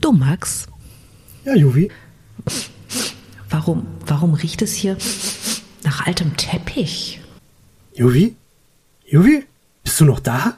Du 0.00 0.12
Max, 0.12 0.66
Ja, 1.44 1.54
Juvi. 1.54 1.90
warum, 3.48 3.86
warum 4.06 4.34
riecht 4.34 4.62
es 4.62 4.74
hier 4.74 4.96
nach 5.84 6.06
altem 6.06 6.36
Teppich? 6.36 7.20
Juvi? 7.94 8.34
Juvi? 9.04 9.44
Bist 9.84 10.00
du 10.00 10.04
noch 10.06 10.20
da? 10.20 10.56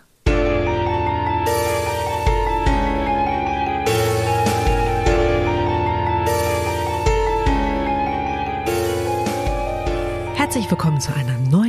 Herzlich 10.35 10.69
willkommen 10.71 11.01
zu 11.01 11.15
einer 11.15 11.39
neuen 11.39 11.62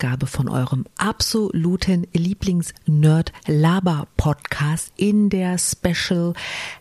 Ausgabe 0.00 0.26
von 0.26 0.48
eurem 0.48 0.86
absoluten 0.96 2.06
Lieblings-Nerd-Laber-Podcast 2.14 4.94
in 4.96 5.28
der 5.28 5.58
Special 5.58 6.32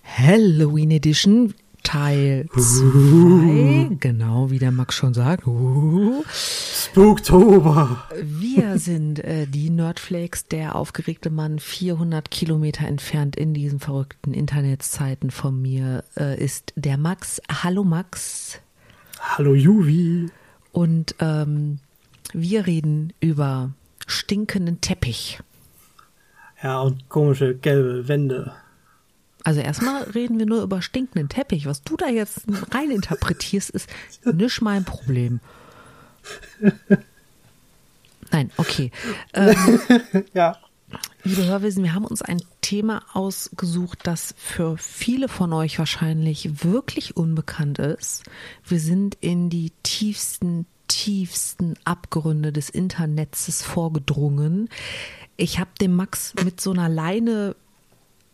Halloween 0.05 0.91
Edition. 0.91 1.53
Teil 1.83 2.47
2, 2.53 3.97
genau 3.99 4.51
wie 4.51 4.59
der 4.59 4.71
Max 4.71 4.95
schon 4.95 5.13
sagt. 5.13 5.45
Uh. 5.45 6.23
Spooktober. 6.31 8.05
Wir 8.23 8.79
sind 8.79 9.19
äh, 9.19 9.47
die 9.47 9.69
Nerdflakes, 9.69 10.45
der 10.45 10.77
aufgeregte 10.77 11.29
Mann 11.29 11.59
400 11.59 12.31
Kilometer 12.31 12.87
entfernt 12.87 13.35
in 13.35 13.53
diesen 13.53 13.81
verrückten 13.81 14.33
Internetzeiten 14.33 15.29
von 15.29 15.61
mir 15.61 16.05
äh, 16.15 16.41
ist 16.41 16.71
der 16.77 16.95
Max. 16.95 17.41
Hallo 17.51 17.83
Max. 17.83 18.61
Hallo, 19.19 19.55
Juvi. 19.55 20.29
Und 20.71 21.15
ähm, 21.19 21.79
wir 22.33 22.67
reden 22.67 23.13
über 23.19 23.71
stinkenden 24.07 24.81
Teppich. 24.81 25.39
Ja, 26.61 26.81
und 26.81 27.07
komische 27.09 27.55
gelbe 27.55 28.07
Wände. 28.07 28.53
Also 29.43 29.61
erstmal 29.61 30.03
reden 30.03 30.37
wir 30.37 30.45
nur 30.45 30.61
über 30.61 30.81
stinkenden 30.81 31.29
Teppich. 31.29 31.65
Was 31.65 31.81
du 31.83 31.95
da 31.95 32.07
jetzt 32.07 32.41
rein 32.71 32.91
interpretierst, 32.91 33.69
ist 33.69 33.89
nicht 34.25 34.61
mein 34.61 34.83
Problem. 34.83 35.39
Nein, 38.31 38.51
okay. 38.57 38.91
Ähm, 39.33 39.79
Ja. 40.33 40.57
Liebe 41.23 41.45
Hörwesen, 41.45 41.83
wir 41.83 41.93
haben 41.93 42.05
uns 42.05 42.21
ein 42.21 42.41
Thema 42.61 43.03
ausgesucht, 43.13 43.99
das 44.03 44.33
für 44.37 44.77
viele 44.77 45.27
von 45.27 45.53
euch 45.53 45.77
wahrscheinlich 45.77 46.63
wirklich 46.63 47.15
unbekannt 47.15 47.77
ist. 47.77 48.23
Wir 48.65 48.79
sind 48.79 49.15
in 49.21 49.49
die 49.49 49.71
tiefsten, 49.83 50.65
tiefsten 50.89 51.75
Abgründe 51.85 52.51
des 52.51 52.69
Internets 52.69 53.63
vorgedrungen. 53.63 54.67
Ich 55.37 55.59
habe 55.59 55.69
den 55.79 55.95
Max 55.95 56.33
mit 56.43 56.59
so 56.59 56.71
einer 56.71 56.89
Leine 56.89 57.55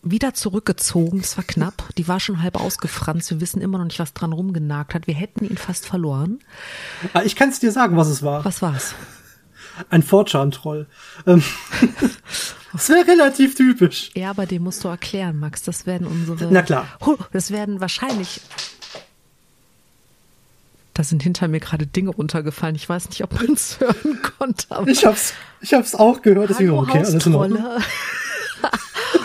wieder 0.02 0.34
zurückgezogen. 0.34 1.20
Es 1.20 1.38
war 1.38 1.44
knapp. 1.44 1.90
Die 1.98 2.08
war 2.08 2.20
schon 2.20 2.42
halb 2.42 2.60
ausgefranst. 2.60 3.30
Wir 3.32 3.42
wissen 3.42 3.62
immer 3.62 3.78
noch 3.78 3.86
nicht, 3.86 4.00
was 4.00 4.14
dran 4.14 4.34
rumgenagt 4.34 4.94
hat. 4.94 5.08
Wir 5.08 5.14
hätten 5.16 5.46
ihn 5.46 5.58
fast 5.58 5.86
verloren. 5.86 6.40
Ah, 7.14 7.22
Ich 7.24 7.36
kann 7.36 7.50
es 7.50 7.60
dir 7.60 7.72
sagen, 7.72 7.98
was 7.98 8.08
es 8.08 8.24
war. 8.24 8.44
Was 8.46 8.62
war's? 8.62 8.96
Ein 9.90 10.04
Fortran-Troll. 10.04 10.88
Ähm, 11.28 11.44
das 12.72 12.90
wäre 12.90 13.08
relativ 13.08 13.56
typisch. 13.56 14.12
Ja, 14.16 14.30
aber 14.30 14.46
den 14.46 14.64
musst 14.64 14.84
du 14.84 14.88
erklären, 14.88 15.38
Max. 15.40 15.64
Das 15.64 15.86
werden 15.86 16.08
unsere. 16.08 16.52
Na 16.52 16.62
klar. 16.62 16.88
Das 17.34 17.52
werden 17.52 17.82
wahrscheinlich. 17.82 18.42
Da 20.96 21.04
sind 21.04 21.22
hinter 21.22 21.50
mir 21.50 21.60
gerade 21.60 21.86
Dinge 21.86 22.10
runtergefallen. 22.10 22.76
Ich 22.76 22.88
weiß 22.88 23.10
nicht, 23.10 23.22
ob 23.22 23.34
man 23.34 23.52
es 23.54 23.80
hören 23.82 24.22
konnte. 24.38 24.68
Ich 24.88 25.06
hab's, 25.06 25.34
ich 25.62 25.74
hab's 25.74 25.94
auch 25.94 26.22
gehört, 26.22 26.50
deswegen 26.50 26.72
okay, 26.72 27.00
alles 27.00 27.26
in 27.26 27.36
Ordnung. 27.36 27.64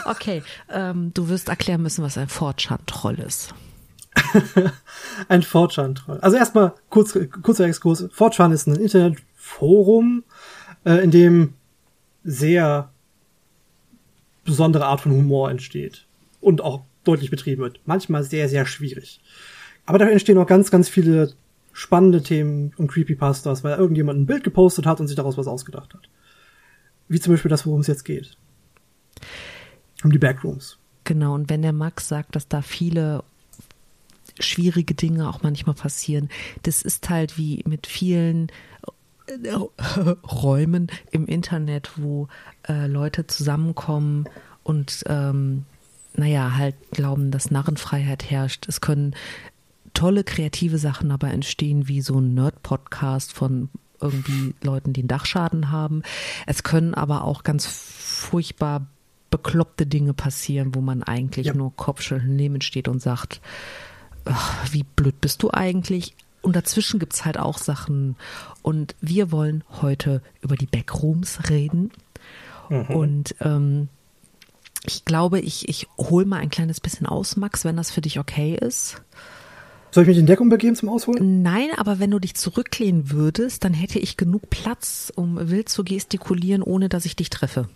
Okay, 0.04 0.42
ähm, 0.68 1.12
du 1.14 1.28
wirst 1.28 1.48
erklären 1.48 1.82
müssen, 1.82 2.02
was 2.02 2.18
ein 2.18 2.28
Fortran-Troll 2.28 3.20
ist. 3.20 3.54
Ein 5.28 5.42
Fortran-Troll. 5.42 6.18
Also 6.20 6.36
erstmal 6.36 6.72
kurz, 6.88 7.16
kurzer 7.42 7.66
Exkurs. 7.66 8.08
Fortran 8.10 8.50
ist 8.50 8.66
ein 8.66 8.74
Internetforum, 8.74 10.24
äh, 10.84 11.04
in 11.04 11.12
dem 11.12 11.54
sehr 12.24 12.90
besondere 14.44 14.86
Art 14.86 15.02
von 15.02 15.12
Humor 15.12 15.48
entsteht 15.48 16.06
und 16.40 16.60
auch 16.60 16.82
deutlich 17.04 17.30
betrieben 17.30 17.62
wird. 17.62 17.80
Manchmal 17.84 18.24
sehr, 18.24 18.48
sehr 18.48 18.66
schwierig. 18.66 19.20
Aber 19.86 19.98
da 19.98 20.08
entstehen 20.08 20.38
auch 20.38 20.46
ganz, 20.46 20.72
ganz 20.72 20.88
viele 20.88 21.34
spannende 21.80 22.22
Themen 22.22 22.74
und 22.76 22.88
Creepypastas, 22.88 23.64
weil 23.64 23.78
irgendjemand 23.78 24.20
ein 24.20 24.26
Bild 24.26 24.44
gepostet 24.44 24.84
hat 24.84 25.00
und 25.00 25.06
sich 25.06 25.16
daraus 25.16 25.38
was 25.38 25.46
ausgedacht 25.46 25.94
hat. 25.94 26.10
Wie 27.08 27.18
zum 27.18 27.32
Beispiel 27.32 27.48
das, 27.48 27.64
worum 27.64 27.80
es 27.80 27.86
jetzt 27.86 28.04
geht. 28.04 28.36
Um 30.04 30.12
die 30.12 30.18
Backrooms. 30.18 30.76
Genau, 31.04 31.34
und 31.34 31.48
wenn 31.48 31.62
der 31.62 31.72
Max 31.72 32.06
sagt, 32.06 32.36
dass 32.36 32.48
da 32.48 32.60
viele 32.60 33.24
schwierige 34.38 34.92
Dinge 34.94 35.30
auch 35.30 35.42
manchmal 35.42 35.74
passieren, 35.74 36.28
das 36.64 36.82
ist 36.82 37.08
halt 37.08 37.38
wie 37.38 37.64
mit 37.66 37.86
vielen 37.86 38.52
äh, 39.26 39.54
Räumen 40.30 40.88
im 41.10 41.24
Internet, 41.24 41.92
wo 41.96 42.28
äh, 42.68 42.88
Leute 42.88 43.26
zusammenkommen 43.26 44.28
und 44.64 45.02
ähm, 45.06 45.64
naja, 46.12 46.56
halt 46.56 46.74
glauben, 46.90 47.30
dass 47.30 47.50
Narrenfreiheit 47.50 48.30
herrscht. 48.30 48.68
Es 48.68 48.82
können 48.82 49.14
tolle 50.00 50.24
kreative 50.24 50.78
Sachen 50.78 51.10
aber 51.10 51.28
entstehen, 51.30 51.86
wie 51.86 52.00
so 52.00 52.18
ein 52.20 52.32
Nerd-Podcast 52.32 53.34
von 53.34 53.68
irgendwie 54.00 54.54
Leuten, 54.62 54.94
die 54.94 55.02
einen 55.02 55.08
Dachschaden 55.08 55.70
haben. 55.70 56.02
Es 56.46 56.62
können 56.62 56.94
aber 56.94 57.24
auch 57.24 57.42
ganz 57.42 57.66
furchtbar 57.66 58.86
bekloppte 59.30 59.86
Dinge 59.86 60.14
passieren, 60.14 60.74
wo 60.74 60.80
man 60.80 61.02
eigentlich 61.02 61.48
Ja. 61.48 61.54
nur 61.54 61.76
Kopfschütteln 61.76 62.34
neben 62.34 62.62
steht 62.62 62.88
und 62.88 63.02
sagt, 63.02 63.42
ach, 64.24 64.72
wie 64.72 64.84
blöd 64.84 65.20
bist 65.20 65.42
du 65.42 65.50
eigentlich? 65.50 66.14
Und 66.40 66.56
dazwischen 66.56 66.98
gibt's 66.98 67.26
halt 67.26 67.38
auch 67.38 67.58
Sachen. 67.58 68.16
Und 68.62 68.96
wir 69.02 69.30
wollen 69.30 69.64
heute 69.82 70.22
über 70.40 70.56
die 70.56 70.66
Backrooms 70.66 71.50
reden. 71.50 71.90
Und 72.94 73.34
ähm, 73.40 73.88
ich 74.86 75.04
glaube, 75.04 75.40
ich, 75.40 75.68
ich 75.68 75.88
hole 75.98 76.24
mal 76.24 76.38
ein 76.38 76.48
kleines 76.48 76.80
bisschen 76.80 77.06
aus, 77.06 77.36
Max, 77.36 77.66
wenn 77.66 77.76
das 77.76 77.90
für 77.90 78.00
dich 78.00 78.18
okay 78.18 78.56
ist. 78.58 79.02
Soll 79.92 80.04
ich 80.04 80.08
mich 80.08 80.18
in 80.18 80.26
Deckung 80.26 80.48
begeben 80.48 80.76
zum 80.76 80.88
Ausholen? 80.88 81.42
Nein, 81.42 81.68
aber 81.76 81.98
wenn 81.98 82.10
du 82.10 82.18
dich 82.18 82.34
zurücklehnen 82.34 83.10
würdest, 83.10 83.64
dann 83.64 83.74
hätte 83.74 83.98
ich 83.98 84.16
genug 84.16 84.48
Platz, 84.50 85.12
um 85.14 85.50
wild 85.50 85.68
zu 85.68 85.82
gestikulieren, 85.82 86.62
ohne 86.62 86.88
dass 86.88 87.04
ich 87.04 87.16
dich 87.16 87.30
treffe. 87.30 87.68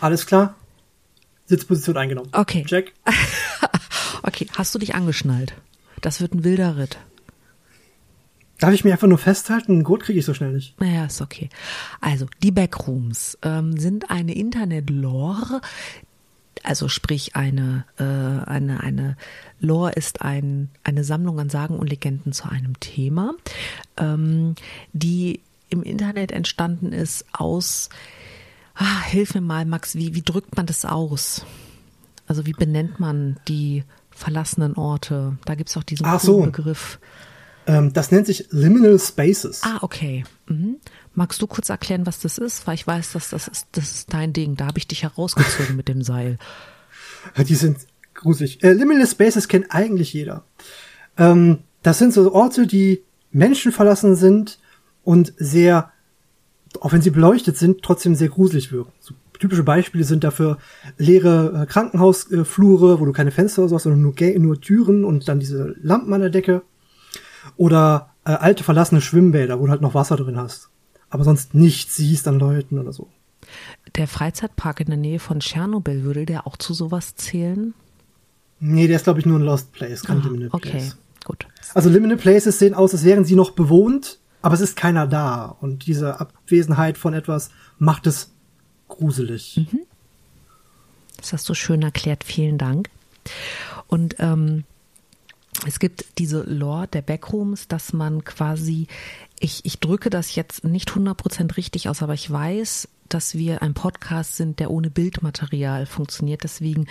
Alles 0.00 0.26
klar? 0.26 0.54
Sitzposition 1.46 1.96
eingenommen. 1.96 2.30
Okay. 2.32 2.64
Check. 2.64 2.94
Okay, 4.22 4.46
hast 4.56 4.74
du 4.74 4.78
dich 4.78 4.94
angeschnallt? 4.94 5.54
Das 6.00 6.20
wird 6.20 6.34
ein 6.34 6.44
wilder 6.44 6.76
Ritt. 6.76 6.98
Darf 8.58 8.72
ich 8.72 8.84
mich 8.84 8.92
einfach 8.92 9.06
nur 9.06 9.18
festhalten? 9.18 9.72
Einen 9.72 9.84
Gurt 9.84 10.02
kriege 10.02 10.18
ich 10.18 10.24
so 10.24 10.34
schnell 10.34 10.52
nicht. 10.52 10.78
Naja, 10.80 11.06
ist 11.06 11.20
okay. 11.20 11.48
Also, 12.00 12.26
die 12.42 12.50
Backrooms 12.50 13.38
ähm, 13.42 13.78
sind 13.78 14.10
eine 14.10 14.34
Internet-Lore, 14.34 15.60
also 16.64 16.88
sprich 16.88 17.36
eine, 17.36 17.84
äh, 17.98 18.02
eine, 18.04 18.80
eine 18.80 19.16
Lore 19.60 19.92
ist 19.92 20.22
ein, 20.22 20.70
eine 20.84 21.04
Sammlung 21.04 21.38
an 21.40 21.50
Sagen 21.50 21.78
und 21.78 21.88
Legenden 21.88 22.32
zu 22.32 22.48
einem 22.48 22.78
Thema, 22.80 23.34
ähm, 23.96 24.54
die 24.92 25.40
im 25.70 25.82
Internet 25.82 26.32
entstanden 26.32 26.92
ist 26.92 27.24
aus, 27.32 27.88
ah, 28.74 29.02
hilf 29.02 29.34
mir 29.34 29.40
mal, 29.40 29.64
Max, 29.64 29.94
wie, 29.94 30.14
wie 30.14 30.22
drückt 30.22 30.56
man 30.56 30.66
das 30.66 30.84
aus? 30.84 31.44
Also 32.26 32.46
wie 32.46 32.52
benennt 32.52 33.00
man 33.00 33.38
die 33.48 33.84
verlassenen 34.10 34.74
Orte? 34.74 35.38
Da 35.44 35.54
gibt's 35.54 35.76
auch 35.76 35.82
diesen 35.82 36.06
so. 36.18 36.42
Begriff. 36.42 36.98
Ähm, 37.66 37.92
das 37.92 38.10
nennt 38.10 38.26
sich 38.26 38.46
Liminal 38.50 38.98
Spaces. 38.98 39.62
Ah, 39.62 39.78
okay. 39.82 40.24
Mhm. 40.46 40.76
Magst 41.18 41.42
du 41.42 41.48
kurz 41.48 41.68
erklären, 41.68 42.06
was 42.06 42.20
das 42.20 42.38
ist? 42.38 42.64
Weil 42.68 42.76
ich 42.76 42.86
weiß, 42.86 43.10
dass 43.10 43.30
das 43.30 43.48
ist, 43.48 43.66
das 43.72 43.90
ist 43.90 44.14
dein 44.14 44.32
Ding. 44.32 44.54
Da 44.54 44.66
habe 44.66 44.78
ich 44.78 44.86
dich 44.86 45.02
herausgezogen 45.02 45.74
mit 45.74 45.88
dem 45.88 46.02
Seil. 46.02 46.38
Die 47.36 47.56
sind 47.56 47.78
gruselig. 48.14 48.62
Äh, 48.62 48.74
Liminal 48.74 49.04
Spaces 49.04 49.48
kennt 49.48 49.66
eigentlich 49.70 50.12
jeder. 50.12 50.44
Ähm, 51.16 51.58
das 51.82 51.98
sind 51.98 52.14
so 52.14 52.32
Orte, 52.32 52.68
die 52.68 53.02
menschenverlassen 53.32 54.14
sind 54.14 54.60
und 55.02 55.32
sehr, 55.38 55.90
auch 56.80 56.92
wenn 56.92 57.02
sie 57.02 57.10
beleuchtet 57.10 57.56
sind, 57.56 57.82
trotzdem 57.82 58.14
sehr 58.14 58.28
gruselig 58.28 58.70
wirken. 58.70 58.92
So 59.00 59.14
typische 59.40 59.64
Beispiele 59.64 60.04
sind 60.04 60.22
dafür 60.22 60.58
leere 60.98 61.62
äh, 61.62 61.66
Krankenhausflure, 61.66 63.00
wo 63.00 63.04
du 63.04 63.12
keine 63.12 63.32
Fenster 63.32 63.62
oder 63.62 63.70
so 63.70 63.74
hast, 63.74 63.82
sondern 63.82 64.02
nur, 64.02 64.14
nur 64.38 64.60
Türen 64.60 65.04
und 65.04 65.28
dann 65.28 65.40
diese 65.40 65.74
Lampen 65.82 66.12
an 66.12 66.20
der 66.20 66.30
Decke. 66.30 66.62
Oder 67.56 68.10
äh, 68.24 68.30
alte 68.30 68.62
verlassene 68.62 69.00
Schwimmbäder, 69.00 69.58
wo 69.58 69.64
du 69.64 69.72
halt 69.72 69.82
noch 69.82 69.94
Wasser 69.94 70.16
drin 70.16 70.36
hast. 70.36 70.70
Aber 71.10 71.24
sonst 71.24 71.54
nichts 71.54 71.96
siehst 71.96 72.28
an 72.28 72.38
Leuten 72.38 72.78
oder 72.78 72.92
so. 72.92 73.08
Der 73.96 74.06
Freizeitpark 74.08 74.80
in 74.80 74.88
der 74.88 74.96
Nähe 74.96 75.18
von 75.18 75.40
Tschernobyl, 75.40 76.02
würde 76.02 76.26
der 76.26 76.46
auch 76.46 76.56
zu 76.56 76.74
sowas 76.74 77.14
zählen? 77.16 77.72
Nee, 78.60 78.86
der 78.88 78.96
ist, 78.96 79.04
glaube 79.04 79.20
ich, 79.20 79.26
nur 79.26 79.38
ein 79.38 79.42
Lost 79.44 79.72
Place, 79.72 80.02
kein 80.02 80.18
Ah, 80.20 80.24
Liminal 80.24 80.48
okay, 80.52 80.70
Place. 80.70 80.96
gut. 81.24 81.46
Also 81.74 81.88
Liminal 81.88 82.16
Places 82.18 82.58
sehen 82.58 82.74
aus, 82.74 82.92
als 82.92 83.04
wären 83.04 83.24
sie 83.24 83.36
noch 83.36 83.52
bewohnt, 83.52 84.18
aber 84.42 84.54
es 84.54 84.60
ist 84.60 84.76
keiner 84.76 85.06
da. 85.06 85.56
Und 85.60 85.86
diese 85.86 86.20
Abwesenheit 86.20 86.98
von 86.98 87.14
etwas 87.14 87.50
macht 87.78 88.06
es 88.06 88.32
gruselig. 88.88 89.66
Das 91.16 91.32
hast 91.32 91.48
du 91.48 91.54
schön 91.54 91.82
erklärt, 91.82 92.24
vielen 92.24 92.58
Dank. 92.58 92.90
Und 93.86 94.16
ähm, 94.18 94.64
es 95.66 95.78
gibt 95.78 96.04
diese 96.18 96.42
Lore 96.42 96.88
der 96.88 97.02
Backrooms, 97.02 97.68
dass 97.68 97.92
man 97.92 98.24
quasi, 98.24 98.86
ich, 99.40 99.64
ich 99.64 99.80
drücke 99.80 100.10
das 100.10 100.34
jetzt 100.34 100.64
nicht 100.64 100.90
100% 100.90 101.56
richtig 101.56 101.88
aus, 101.88 102.02
aber 102.02 102.14
ich 102.14 102.30
weiß, 102.30 102.88
dass 103.08 103.34
wir 103.34 103.62
ein 103.62 103.74
Podcast 103.74 104.36
sind, 104.36 104.60
der 104.60 104.70
ohne 104.70 104.90
Bildmaterial 104.90 105.86
funktioniert. 105.86 106.44
Deswegen 106.44 106.86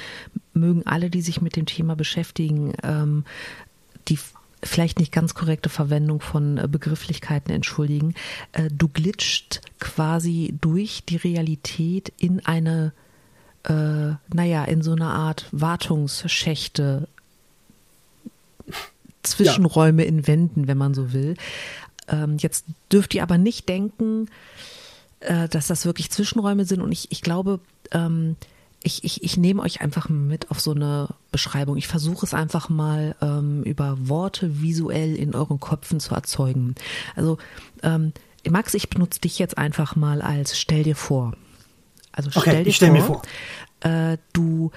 mögen 0.53 0.85
alle, 0.85 1.09
die 1.09 1.21
sich 1.21 1.41
mit 1.41 1.55
dem 1.55 1.65
Thema 1.65 1.95
beschäftigen, 1.95 2.73
ähm, 2.83 3.23
die 4.07 4.19
vielleicht 4.63 4.99
nicht 4.99 5.11
ganz 5.11 5.35
korrekte 5.35 5.69
Verwendung 5.69 6.19
von 6.19 6.57
äh, 6.57 6.67
Begrifflichkeiten 6.67 7.53
entschuldigen. 7.53 8.15
Äh, 8.51 8.69
du 8.71 8.87
glitscht 8.87 9.61
quasi 9.79 10.55
durch 10.59 11.03
die 11.07 11.17
Realität 11.17 12.11
in 12.17 12.45
eine, 12.45 12.93
äh, 13.63 14.13
naja, 14.33 14.63
in 14.65 14.81
so 14.81 14.93
eine 14.93 15.07
Art 15.07 15.47
Wartungsschächte, 15.51 17.07
Zwischenräume 19.23 20.03
ja. 20.03 20.09
in 20.09 20.27
Wänden, 20.27 20.67
wenn 20.67 20.77
man 20.77 20.93
so 20.93 21.13
will. 21.13 21.35
Ähm, 22.07 22.37
jetzt 22.39 22.65
dürft 22.91 23.13
ihr 23.13 23.23
aber 23.23 23.37
nicht 23.37 23.67
denken, 23.67 24.29
äh, 25.19 25.47
dass 25.49 25.67
das 25.67 25.85
wirklich 25.85 26.11
Zwischenräume 26.11 26.65
sind. 26.65 26.81
Und 26.81 26.91
ich, 26.91 27.11
ich 27.11 27.21
glaube, 27.21 27.59
ähm, 27.91 28.35
ich, 28.83 29.03
ich, 29.03 29.23
ich 29.23 29.37
nehme 29.37 29.61
euch 29.61 29.81
einfach 29.81 30.09
mit 30.09 30.51
auf 30.51 30.59
so 30.59 30.71
eine 30.71 31.09
Beschreibung. 31.31 31.77
Ich 31.77 31.87
versuche 31.87 32.25
es 32.25 32.33
einfach 32.33 32.69
mal 32.69 33.15
ähm, 33.21 33.63
über 33.63 33.97
Worte 34.07 34.61
visuell 34.61 35.15
in 35.15 35.35
euren 35.35 35.59
Köpfen 35.59 35.99
zu 35.99 36.15
erzeugen. 36.15 36.75
Also 37.15 37.37
ähm, 37.83 38.13
Max, 38.49 38.73
ich 38.73 38.89
benutze 38.89 39.19
dich 39.19 39.39
jetzt 39.39 39.57
einfach 39.57 39.95
mal 39.95 40.21
als 40.21 40.57
stell 40.57 40.83
dir 40.83 40.95
vor. 40.95 41.33
Also 42.11 42.31
stell 42.31 42.41
okay, 42.41 42.63
dir 42.63 42.69
ich 42.69 42.75
stell 42.77 42.89
vor, 42.89 42.97
mir 42.97 43.03
vor. 43.03 43.21
Äh, 43.81 44.17
du 44.33 44.71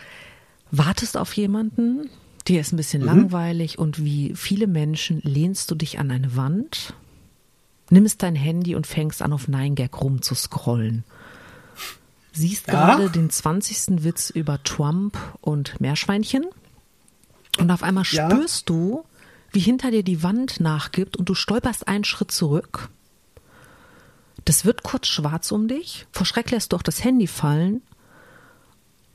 wartest 0.71 1.17
auf 1.17 1.33
jemanden, 1.35 2.11
dir 2.49 2.61
ist 2.61 2.73
ein 2.73 2.77
bisschen 2.77 3.03
mhm. 3.03 3.09
langweilig 3.09 3.79
und 3.79 4.05
wie 4.05 4.35
viele 4.35 4.67
Menschen 4.67 5.21
lehnst 5.23 5.71
du 5.71 5.75
dich 5.75 5.99
an 5.99 6.11
eine 6.11 6.37
Wand 6.37 6.95
nimmst 7.91 8.23
dein 8.23 8.37
Handy 8.37 8.75
und 8.75 8.87
fängst 8.87 9.23
an, 9.23 9.33
auf 9.33 9.49
9gag 9.49 9.95
rumzuscrollen. 9.95 11.05
Siehst 12.33 12.69
ja. 12.69 12.73
gerade 12.73 13.11
den 13.11 13.29
20. 13.29 14.05
Witz 14.05 14.31
über 14.31 14.63
Trump 14.63 15.19
und 15.41 15.81
Meerschweinchen 15.81 16.47
und 17.59 17.71
auf 17.71 17.83
einmal 17.83 18.05
ja. 18.11 18.31
spürst 18.31 18.69
du, 18.69 19.05
wie 19.53 19.61
hinter 19.61 19.91
dir 19.91 20.05
die 20.05 20.23
Wand 20.23 20.61
nachgibt 20.61 21.17
und 21.17 21.29
du 21.29 21.35
stolperst 21.35 21.89
einen 21.89 22.05
Schritt 22.05 22.31
zurück. 22.31 22.89
Das 24.45 24.65
wird 24.65 24.85
kurz 24.85 25.09
schwarz 25.09 25.51
um 25.51 25.67
dich. 25.67 26.07
Vor 26.13 26.25
Schreck 26.25 26.51
lässt 26.51 26.73
du 26.73 26.77
auch 26.77 26.83
das 26.83 27.03
Handy 27.03 27.27
fallen. 27.27 27.83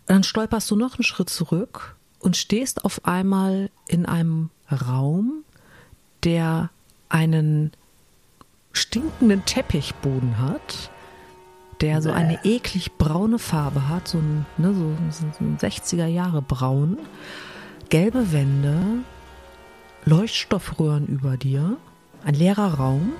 Dann 0.05 0.23
stolperst 0.23 0.69
du 0.69 0.75
noch 0.75 0.95
einen 0.95 1.03
Schritt 1.03 1.29
zurück 1.29 1.94
und 2.25 2.35
stehst 2.35 2.83
auf 2.83 3.05
einmal 3.05 3.69
in 3.87 4.07
einem 4.07 4.49
Raum, 4.71 5.43
der 6.23 6.71
einen 7.07 7.71
stinkenden 8.73 9.45
Teppichboden 9.45 10.39
hat, 10.39 10.89
der 11.81 12.01
so 12.01 12.11
eine 12.11 12.43
eklig 12.43 12.93
braune 12.93 13.37
Farbe 13.37 13.89
hat, 13.89 14.07
so 14.07 14.17
ein, 14.17 14.47
ne, 14.57 14.73
so, 14.73 14.95
so 15.11 15.43
ein 15.43 15.57
60er 15.59 16.07
Jahre 16.07 16.41
braun, 16.41 16.97
gelbe 17.89 18.31
Wände, 18.31 19.03
Leuchtstoffröhren 20.05 21.05
über 21.05 21.37
dir, 21.37 21.77
ein 22.23 22.33
leerer 22.33 22.73
Raum, 22.73 23.13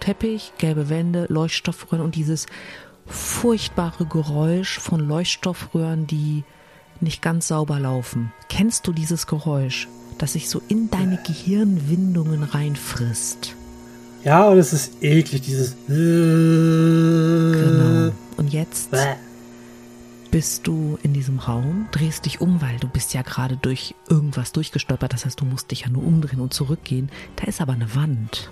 Teppich, 0.00 0.52
gelbe 0.58 0.88
Wände, 0.88 1.26
Leuchtstoffröhren 1.28 2.04
und 2.04 2.16
dieses 2.16 2.46
furchtbare 3.06 4.04
Geräusch 4.04 4.80
von 4.80 4.98
Leuchtstoffröhren, 4.98 6.08
die 6.08 6.42
nicht 7.02 7.22
ganz 7.22 7.48
sauber 7.48 7.80
laufen. 7.80 8.32
Kennst 8.48 8.86
du 8.86 8.92
dieses 8.92 9.26
Geräusch, 9.26 9.88
das 10.18 10.34
sich 10.34 10.48
so 10.48 10.62
in 10.68 10.90
deine 10.90 11.18
Gehirnwindungen 11.26 12.42
reinfrisst? 12.42 13.56
Ja, 14.24 14.48
und 14.48 14.58
es 14.58 14.72
ist 14.72 15.02
eklig, 15.02 15.42
dieses. 15.42 15.76
Genau. 15.86 18.12
Und 18.36 18.52
jetzt 18.52 18.90
bist 20.30 20.66
du 20.66 20.98
in 21.02 21.12
diesem 21.12 21.38
Raum, 21.38 21.88
drehst 21.90 22.26
dich 22.26 22.40
um, 22.40 22.60
weil 22.60 22.78
du 22.78 22.88
bist 22.88 23.14
ja 23.14 23.22
gerade 23.22 23.56
durch 23.56 23.94
irgendwas 24.08 24.52
durchgestolpert. 24.52 25.12
Das 25.12 25.24
heißt, 25.24 25.40
du 25.40 25.44
musst 25.44 25.70
dich 25.70 25.80
ja 25.80 25.88
nur 25.88 26.04
umdrehen 26.04 26.40
und 26.40 26.54
zurückgehen. 26.54 27.10
Da 27.36 27.46
ist 27.46 27.60
aber 27.60 27.72
eine 27.72 27.94
Wand. 27.94 28.50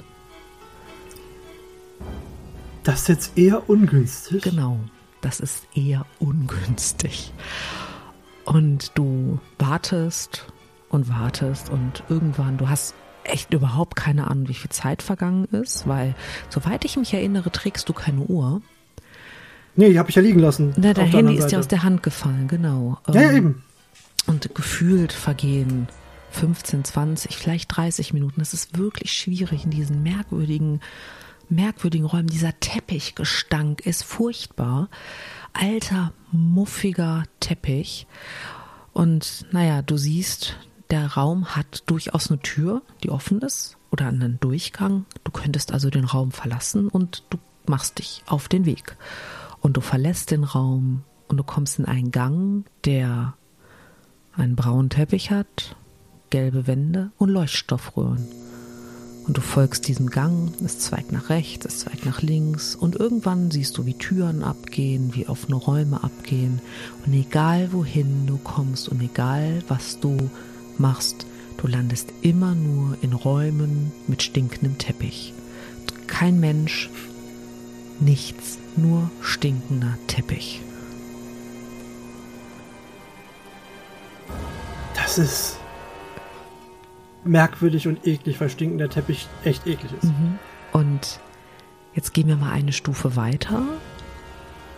Das 2.82 3.02
ist 3.02 3.08
jetzt 3.08 3.32
eher 3.36 3.68
ungünstig. 3.68 4.42
Genau, 4.42 4.78
das 5.20 5.40
ist 5.40 5.64
eher 5.74 6.06
ungünstig. 6.18 7.32
Und 8.48 8.92
du 8.94 9.38
wartest 9.58 10.46
und 10.88 11.10
wartest 11.10 11.68
und 11.68 12.02
irgendwann, 12.08 12.56
du 12.56 12.70
hast 12.70 12.94
echt 13.24 13.52
überhaupt 13.52 13.94
keine 13.94 14.30
Ahnung, 14.30 14.48
wie 14.48 14.54
viel 14.54 14.70
Zeit 14.70 15.02
vergangen 15.02 15.44
ist, 15.46 15.86
weil, 15.86 16.14
soweit 16.48 16.86
ich 16.86 16.96
mich 16.96 17.12
erinnere, 17.12 17.52
trägst 17.52 17.90
du 17.90 17.92
keine 17.92 18.22
Uhr. 18.22 18.62
Nee, 19.76 19.90
die 19.90 19.98
habe 19.98 20.08
ich 20.08 20.16
ja 20.16 20.22
liegen 20.22 20.40
lassen. 20.40 20.72
Na, 20.78 20.94
dein 20.94 21.08
Handy 21.08 21.36
ist 21.36 21.48
dir 21.48 21.58
aus 21.58 21.68
der 21.68 21.82
Hand 21.82 22.02
gefallen, 22.02 22.48
genau. 22.48 22.96
Ja, 23.08 23.20
ja, 23.20 23.30
ähm, 23.32 23.36
eben. 23.36 23.64
Und 24.26 24.54
gefühlt 24.54 25.12
vergehen 25.12 25.86
15, 26.30 26.84
20, 26.84 27.36
vielleicht 27.36 27.76
30 27.76 28.14
Minuten. 28.14 28.40
Das 28.40 28.54
ist 28.54 28.78
wirklich 28.78 29.12
schwierig 29.12 29.64
in 29.64 29.70
diesen 29.70 30.02
merkwürdigen, 30.02 30.80
merkwürdigen 31.50 32.06
Räumen. 32.06 32.28
Dieser 32.28 32.58
Teppichgestank 32.58 33.84
ist 33.84 34.04
furchtbar. 34.04 34.88
Alter, 35.60 36.12
muffiger 36.30 37.24
Teppich. 37.40 38.06
Und 38.92 39.44
naja, 39.50 39.82
du 39.82 39.96
siehst, 39.96 40.56
der 40.90 41.14
Raum 41.14 41.56
hat 41.56 41.82
durchaus 41.86 42.30
eine 42.30 42.38
Tür, 42.38 42.82
die 43.02 43.10
offen 43.10 43.40
ist 43.40 43.76
oder 43.90 44.06
einen 44.06 44.38
Durchgang. 44.38 45.04
Du 45.24 45.32
könntest 45.32 45.72
also 45.72 45.90
den 45.90 46.04
Raum 46.04 46.30
verlassen 46.30 46.88
und 46.88 47.24
du 47.30 47.38
machst 47.66 47.98
dich 47.98 48.22
auf 48.26 48.46
den 48.46 48.66
Weg. 48.66 48.96
Und 49.60 49.76
du 49.76 49.80
verlässt 49.80 50.30
den 50.30 50.44
Raum 50.44 51.02
und 51.26 51.38
du 51.38 51.42
kommst 51.42 51.80
in 51.80 51.86
einen 51.86 52.12
Gang, 52.12 52.64
der 52.84 53.34
einen 54.36 54.54
braunen 54.54 54.90
Teppich 54.90 55.32
hat, 55.32 55.74
gelbe 56.30 56.68
Wände 56.68 57.10
und 57.18 57.30
Leuchtstoffröhren. 57.30 58.37
Und 59.28 59.36
du 59.36 59.42
folgst 59.42 59.86
diesem 59.88 60.08
Gang, 60.08 60.52
es 60.64 60.78
zweigt 60.78 61.12
nach 61.12 61.28
rechts, 61.28 61.66
es 61.66 61.80
zweigt 61.80 62.06
nach 62.06 62.22
links 62.22 62.74
und 62.74 62.96
irgendwann 62.96 63.50
siehst 63.50 63.76
du, 63.76 63.84
wie 63.84 63.92
Türen 63.92 64.42
abgehen, 64.42 65.14
wie 65.14 65.28
offene 65.28 65.56
Räume 65.56 66.02
abgehen. 66.02 66.62
Und 67.04 67.12
egal 67.12 67.70
wohin 67.74 68.26
du 68.26 68.38
kommst 68.38 68.88
und 68.88 69.02
egal 69.02 69.62
was 69.68 70.00
du 70.00 70.16
machst, 70.78 71.26
du 71.58 71.66
landest 71.66 72.08
immer 72.22 72.54
nur 72.54 72.96
in 73.02 73.12
Räumen 73.12 73.92
mit 74.06 74.22
stinkendem 74.22 74.78
Teppich. 74.78 75.34
Kein 76.06 76.40
Mensch, 76.40 76.88
nichts, 78.00 78.56
nur 78.76 79.10
stinkender 79.20 79.98
Teppich. 80.06 80.62
Das 84.94 85.18
ist 85.18 85.57
merkwürdig 87.24 87.88
und 87.88 88.06
eklig, 88.06 88.40
weil 88.40 88.48
stinkender 88.48 88.88
Teppich 88.88 89.28
echt 89.44 89.66
eklig 89.66 89.92
ist. 90.00 90.04
Mhm. 90.04 90.38
Und 90.72 91.20
jetzt 91.94 92.14
gehen 92.14 92.28
wir 92.28 92.36
mal 92.36 92.52
eine 92.52 92.72
Stufe 92.72 93.16
weiter, 93.16 93.62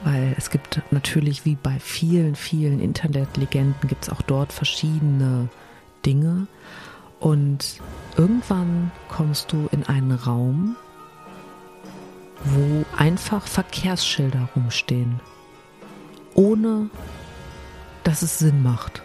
weil 0.05 0.35
es 0.39 0.51
gibt 0.51 0.81
natürlich 0.91 1.45
wie 1.45 1.57
bei 1.57 1.79
vielen, 1.79 2.35
vielen 2.35 2.81
Internetlegenden 2.81 3.89
gibt 3.89 4.05
es 4.05 4.11
auch 4.11 4.23
dort 4.23 4.53
verschiedene 4.53 5.49
Dinge 6.05 6.47
und 7.21 7.81
irgendwann 8.17 8.91
kommst 9.09 9.53
du 9.53 9.69
in 9.73 9.85
einen 9.85 10.13
Raum, 10.13 10.77
wo 12.45 12.85
einfach 12.97 13.47
Verkehrsschilder 13.47 14.49
rumstehen, 14.57 15.21
ohne 16.35 16.89
dass 18.03 18.23
es 18.23 18.39
Sinn 18.39 18.63
macht. 18.63 19.03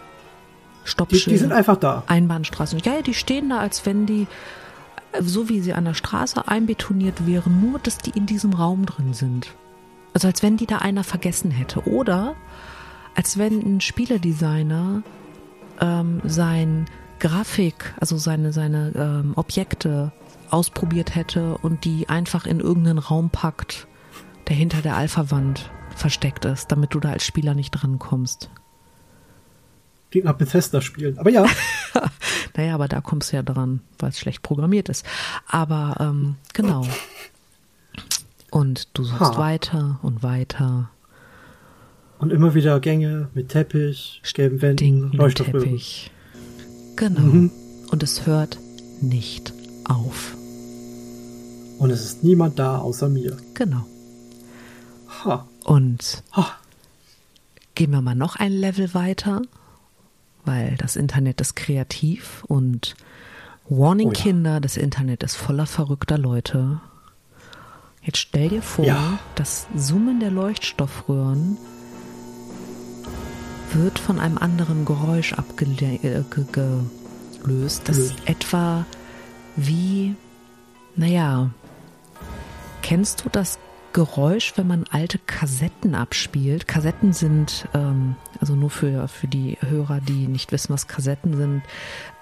Stoppschilder. 0.85 1.25
Die, 1.25 1.31
die 1.31 1.37
sind 1.37 1.51
einfach 1.51 1.77
da. 1.77 2.03
Einbahnstraßen. 2.07 2.79
Ja, 2.79 3.01
die 3.01 3.13
stehen 3.13 3.49
da, 3.49 3.59
als 3.59 3.85
wenn 3.85 4.05
die, 4.05 4.27
so 5.19 5.49
wie 5.49 5.59
sie 5.59 5.73
an 5.73 5.85
der 5.85 5.93
Straße 5.93 6.47
einbetoniert 6.47 7.27
wären, 7.27 7.59
nur 7.59 7.79
dass 7.79 7.97
die 7.97 8.11
in 8.11 8.25
diesem 8.25 8.53
Raum 8.53 8.85
drin 8.85 9.13
sind. 9.13 9.53
Also 10.13 10.27
als 10.27 10.41
wenn 10.43 10.55
die 10.55 10.65
da 10.65 10.77
einer 10.77 11.03
vergessen 11.03 11.51
hätte. 11.51 11.87
Oder 11.87 12.35
als 13.15 13.37
wenn 13.37 13.59
ein 13.59 13.81
Spieledesigner 13.81 15.03
ähm, 15.81 16.21
sein 16.23 16.85
Grafik, 17.19 17.93
also 17.99 18.17
seine, 18.17 18.53
seine 18.53 18.91
ähm, 18.95 19.33
Objekte 19.35 20.11
ausprobiert 20.51 21.15
hätte 21.15 21.57
und 21.57 21.85
die 21.85 22.07
einfach 22.07 22.45
in 22.45 22.59
irgendeinen 22.59 22.99
Raum 22.99 23.29
packt, 23.29 23.87
der 24.47 24.55
hinter 24.55 24.81
der 24.81 24.95
Alpha-Wand 24.95 25.71
versteckt 25.95 26.45
ist, 26.45 26.71
damit 26.71 26.93
du 26.93 26.99
da 26.99 27.09
als 27.09 27.25
Spieler 27.25 27.55
nicht 27.55 27.71
drankommst. 27.71 28.49
Nach 30.23 30.33
Bethesda 30.33 30.79
spielen, 30.79 31.17
aber 31.17 31.29
ja. 31.29 31.45
naja, 32.55 32.73
aber 32.73 32.87
da 32.87 33.01
kommst 33.01 33.31
du 33.31 33.35
ja 33.35 33.43
dran, 33.43 33.81
weil 33.99 34.09
es 34.09 34.19
schlecht 34.19 34.43
programmiert 34.43 34.87
ist. 34.87 35.05
Aber 35.47 35.97
ähm, 35.99 36.35
genau. 36.53 36.87
Und 38.49 38.97
du 38.97 39.03
suchst 39.03 39.19
ha. 39.19 39.37
weiter 39.37 39.99
und 40.03 40.23
weiter. 40.23 40.89
Und 42.19 42.31
immer 42.31 42.55
wieder 42.55 42.79
Gänge 42.79 43.27
mit 43.33 43.49
Teppich, 43.49 44.21
gelben 44.33 44.61
Wänden, 44.61 45.11
Teppich. 45.11 46.11
Genau. 46.95 47.19
Mhm. 47.19 47.51
Und 47.91 48.03
es 48.03 48.25
hört 48.25 48.57
nicht 49.01 49.53
auf. 49.83 50.35
Und 51.77 51.89
es 51.89 52.05
ist 52.05 52.23
niemand 52.23 52.57
da 52.57 52.77
außer 52.77 53.09
mir. 53.09 53.35
Genau. 53.53 53.85
Ha. 55.25 55.47
Und 55.65 56.23
ha. 56.31 56.47
gehen 57.75 57.91
wir 57.91 58.01
mal 58.01 58.15
noch 58.15 58.37
ein 58.37 58.53
Level 58.53 58.93
weiter, 58.93 59.41
weil 60.45 60.75
das 60.77 60.95
Internet 60.95 61.41
ist 61.41 61.55
kreativ 61.55 62.43
und 62.47 62.95
Warning 63.67 64.09
oh 64.09 64.11
ja. 64.11 64.21
Kinder, 64.21 64.59
das 64.61 64.77
Internet 64.77 65.23
ist 65.23 65.35
voller 65.35 65.65
verrückter 65.65 66.17
Leute. 66.17 66.79
Jetzt 68.03 68.19
stell 68.19 68.49
dir 68.49 68.61
vor, 68.61 68.85
ja. 68.85 69.19
das 69.33 69.65
Summen 69.75 70.19
der 70.19 70.29
Leuchtstoffröhren 70.29 71.57
wird 73.73 73.97
von 73.97 74.19
einem 74.19 74.37
anderen 74.37 74.85
Geräusch 74.85 75.33
abgelöst. 75.33 75.81
Das 77.85 77.97
ist 77.97 78.13
etwa 78.25 78.85
wie, 79.55 80.15
naja, 80.95 81.49
kennst 82.83 83.25
du 83.25 83.29
das 83.29 83.57
Geräusch, 83.95 84.51
wenn 84.57 84.67
man 84.67 84.83
alte 84.91 85.17
Kassetten 85.19 85.95
abspielt? 85.95 86.67
Kassetten 86.67 87.13
sind, 87.13 87.65
ähm, 87.73 88.17
also 88.41 88.53
nur 88.53 88.69
für, 88.69 89.07
für 89.07 89.29
die 89.29 89.57
Hörer, 89.61 90.01
die 90.01 90.27
nicht 90.27 90.51
wissen, 90.51 90.73
was 90.73 90.89
Kassetten 90.89 91.37
sind, 91.37 91.63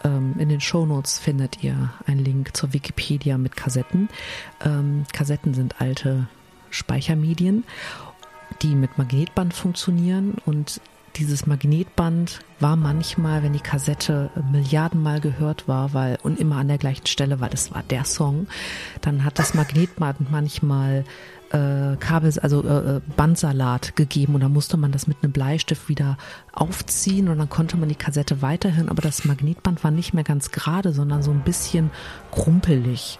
ähm, 0.03 0.35
in 0.37 0.49
den 0.49 0.61
Shownotes 0.61 1.17
findet 1.17 1.63
ihr 1.63 1.89
einen 2.05 2.23
Link 2.23 2.55
zur 2.55 2.73
Wikipedia 2.73 3.39
mit 3.39 3.55
Kassetten. 3.55 4.09
Ähm, 4.63 5.05
Kassetten 5.13 5.55
sind 5.55 5.81
alte 5.81 6.27
Speichermedien, 6.69 7.63
die 8.61 8.75
mit 8.75 8.99
Magnetband 8.99 9.55
funktionieren 9.55 10.35
und 10.45 10.79
dieses 11.15 11.45
Magnetband 11.47 12.39
war 12.59 12.75
manchmal, 12.75 13.43
wenn 13.43 13.53
die 13.53 13.59
Kassette 13.59 14.31
Milliardenmal 14.51 15.21
gehört 15.21 15.67
war, 15.67 15.93
weil 15.93 16.17
und 16.23 16.39
immer 16.39 16.57
an 16.57 16.67
der 16.67 16.77
gleichen 16.77 17.05
Stelle, 17.05 17.39
weil 17.39 17.49
das 17.49 17.73
war 17.73 17.83
der 17.83 18.03
Song, 18.03 18.47
dann 19.01 19.23
hat 19.23 19.37
das 19.37 19.53
Magnetband 19.53 20.31
manchmal 20.31 21.03
äh, 21.53 21.95
Kabel, 21.99 22.33
also 22.41 22.63
äh, 22.63 22.97
äh, 22.97 23.01
Bandsalat 23.15 23.95
gegeben 23.95 24.33
und 24.35 24.41
da 24.41 24.49
musste 24.49 24.75
man 24.75 24.91
das 24.91 25.07
mit 25.07 25.17
einem 25.21 25.31
Bleistift 25.31 25.87
wieder 25.87 26.17
aufziehen 26.51 27.29
und 27.29 27.37
dann 27.37 27.49
konnte 27.49 27.77
man 27.77 27.89
die 27.89 27.95
Kassette 27.95 28.41
weiterhören, 28.41 28.89
aber 28.89 29.01
das 29.01 29.23
Magnetband 29.23 29.83
war 29.83 29.91
nicht 29.91 30.13
mehr 30.13 30.23
ganz 30.23 30.51
gerade, 30.51 30.93
sondern 30.93 31.21
so 31.21 31.31
ein 31.31 31.43
bisschen 31.43 31.91
krumpelig, 32.31 33.19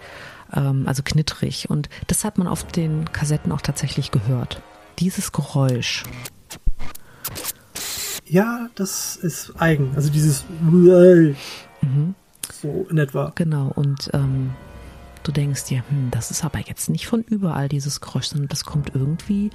ähm, 0.52 0.82
also 0.86 1.02
knittrig 1.04 1.70
und 1.70 1.88
das 2.08 2.24
hat 2.24 2.36
man 2.36 2.48
auf 2.48 2.64
den 2.64 3.10
Kassetten 3.12 3.52
auch 3.52 3.60
tatsächlich 3.60 4.10
gehört. 4.10 4.60
Dieses 4.98 5.32
Geräusch. 5.32 6.02
Ja, 8.26 8.68
das 8.74 9.16
ist 9.16 9.52
eigen. 9.58 9.92
Also 9.94 10.10
dieses 10.10 10.44
mhm. 10.60 11.36
so 12.52 12.86
in 12.90 12.98
etwa. 12.98 13.32
Genau, 13.34 13.70
und 13.74 14.10
ähm, 14.12 14.50
du 15.24 15.32
denkst 15.32 15.64
dir, 15.64 15.82
hm, 15.88 16.10
das 16.10 16.30
ist 16.30 16.44
aber 16.44 16.60
jetzt 16.60 16.88
nicht 16.88 17.06
von 17.08 17.22
überall 17.22 17.68
dieses 17.68 18.00
Geräusch, 18.00 18.26
sondern 18.26 18.48
das 18.48 18.64
kommt 18.64 18.94
irgendwie 18.94 19.50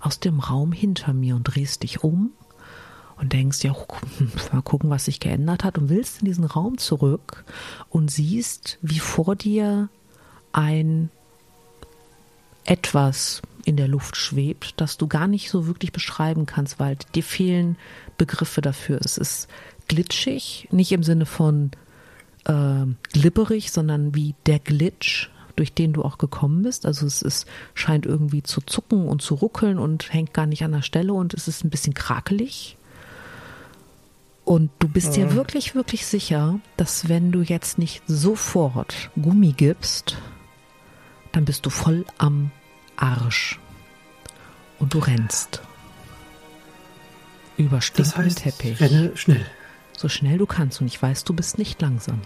aus 0.00 0.20
dem 0.20 0.38
Raum 0.38 0.70
hinter 0.70 1.12
mir 1.12 1.34
und 1.34 1.44
drehst 1.44 1.82
dich 1.82 2.04
um 2.04 2.32
und 3.16 3.32
denkst 3.32 3.64
ja, 3.64 3.74
hm, 4.18 4.30
mal 4.52 4.62
gucken, 4.62 4.90
was 4.90 5.06
sich 5.06 5.18
geändert 5.18 5.64
hat 5.64 5.78
und 5.78 5.88
willst 5.88 6.20
in 6.20 6.26
diesen 6.26 6.44
Raum 6.44 6.78
zurück 6.78 7.44
und 7.88 8.10
siehst, 8.10 8.78
wie 8.82 9.00
vor 9.00 9.34
dir 9.34 9.88
ein 10.52 11.10
etwas 12.64 13.42
in 13.64 13.76
der 13.76 13.88
Luft 13.88 14.16
schwebt, 14.16 14.80
das 14.80 14.98
du 14.98 15.06
gar 15.06 15.26
nicht 15.26 15.50
so 15.50 15.66
wirklich 15.66 15.92
beschreiben 15.92 16.46
kannst, 16.46 16.78
weil 16.78 16.96
dir 17.14 17.22
fehlen 17.22 17.76
Begriffe 18.18 18.60
dafür. 18.60 19.00
Es 19.02 19.18
ist 19.18 19.48
glitschig, 19.88 20.68
nicht 20.70 20.92
im 20.92 21.02
Sinne 21.02 21.26
von 21.26 21.70
äh, 22.44 22.86
glibberig, 23.12 23.72
sondern 23.72 24.14
wie 24.14 24.34
der 24.46 24.58
Glitch, 24.58 25.30
durch 25.56 25.72
den 25.72 25.92
du 25.92 26.02
auch 26.02 26.18
gekommen 26.18 26.62
bist. 26.62 26.86
Also 26.86 27.06
es 27.06 27.22
ist, 27.22 27.46
scheint 27.74 28.06
irgendwie 28.06 28.42
zu 28.42 28.60
zucken 28.60 29.08
und 29.08 29.22
zu 29.22 29.34
ruckeln 29.34 29.78
und 29.78 30.12
hängt 30.12 30.34
gar 30.34 30.46
nicht 30.46 30.64
an 30.64 30.72
der 30.72 30.82
Stelle 30.82 31.12
und 31.12 31.34
es 31.34 31.48
ist 31.48 31.64
ein 31.64 31.70
bisschen 31.70 31.94
krakelig. 31.94 32.76
Und 34.44 34.70
du 34.78 34.88
bist 34.88 35.16
ja. 35.16 35.26
dir 35.26 35.34
wirklich, 35.34 35.74
wirklich 35.74 36.06
sicher, 36.06 36.60
dass 36.76 37.08
wenn 37.08 37.32
du 37.32 37.40
jetzt 37.40 37.78
nicht 37.78 38.02
sofort 38.06 39.10
Gummi 39.20 39.52
gibst, 39.52 40.18
dann 41.32 41.44
bist 41.44 41.64
du 41.64 41.70
voll 41.70 42.04
am 42.18 42.50
Arsch. 42.96 43.58
Und 44.78 44.92
du 44.92 44.98
rennst. 44.98 45.62
Über 47.56 47.80
stinkenden 47.80 48.34
das 48.34 48.44
heißt, 48.44 48.58
Teppich. 48.58 48.80
Renne 48.80 49.16
schnell. 49.16 49.46
So 50.04 50.10
schnell 50.10 50.36
du 50.36 50.44
kannst 50.44 50.82
und 50.82 50.86
ich 50.86 51.00
weiß, 51.00 51.24
du 51.24 51.32
bist 51.32 51.56
nicht 51.56 51.80
langsam. 51.80 52.20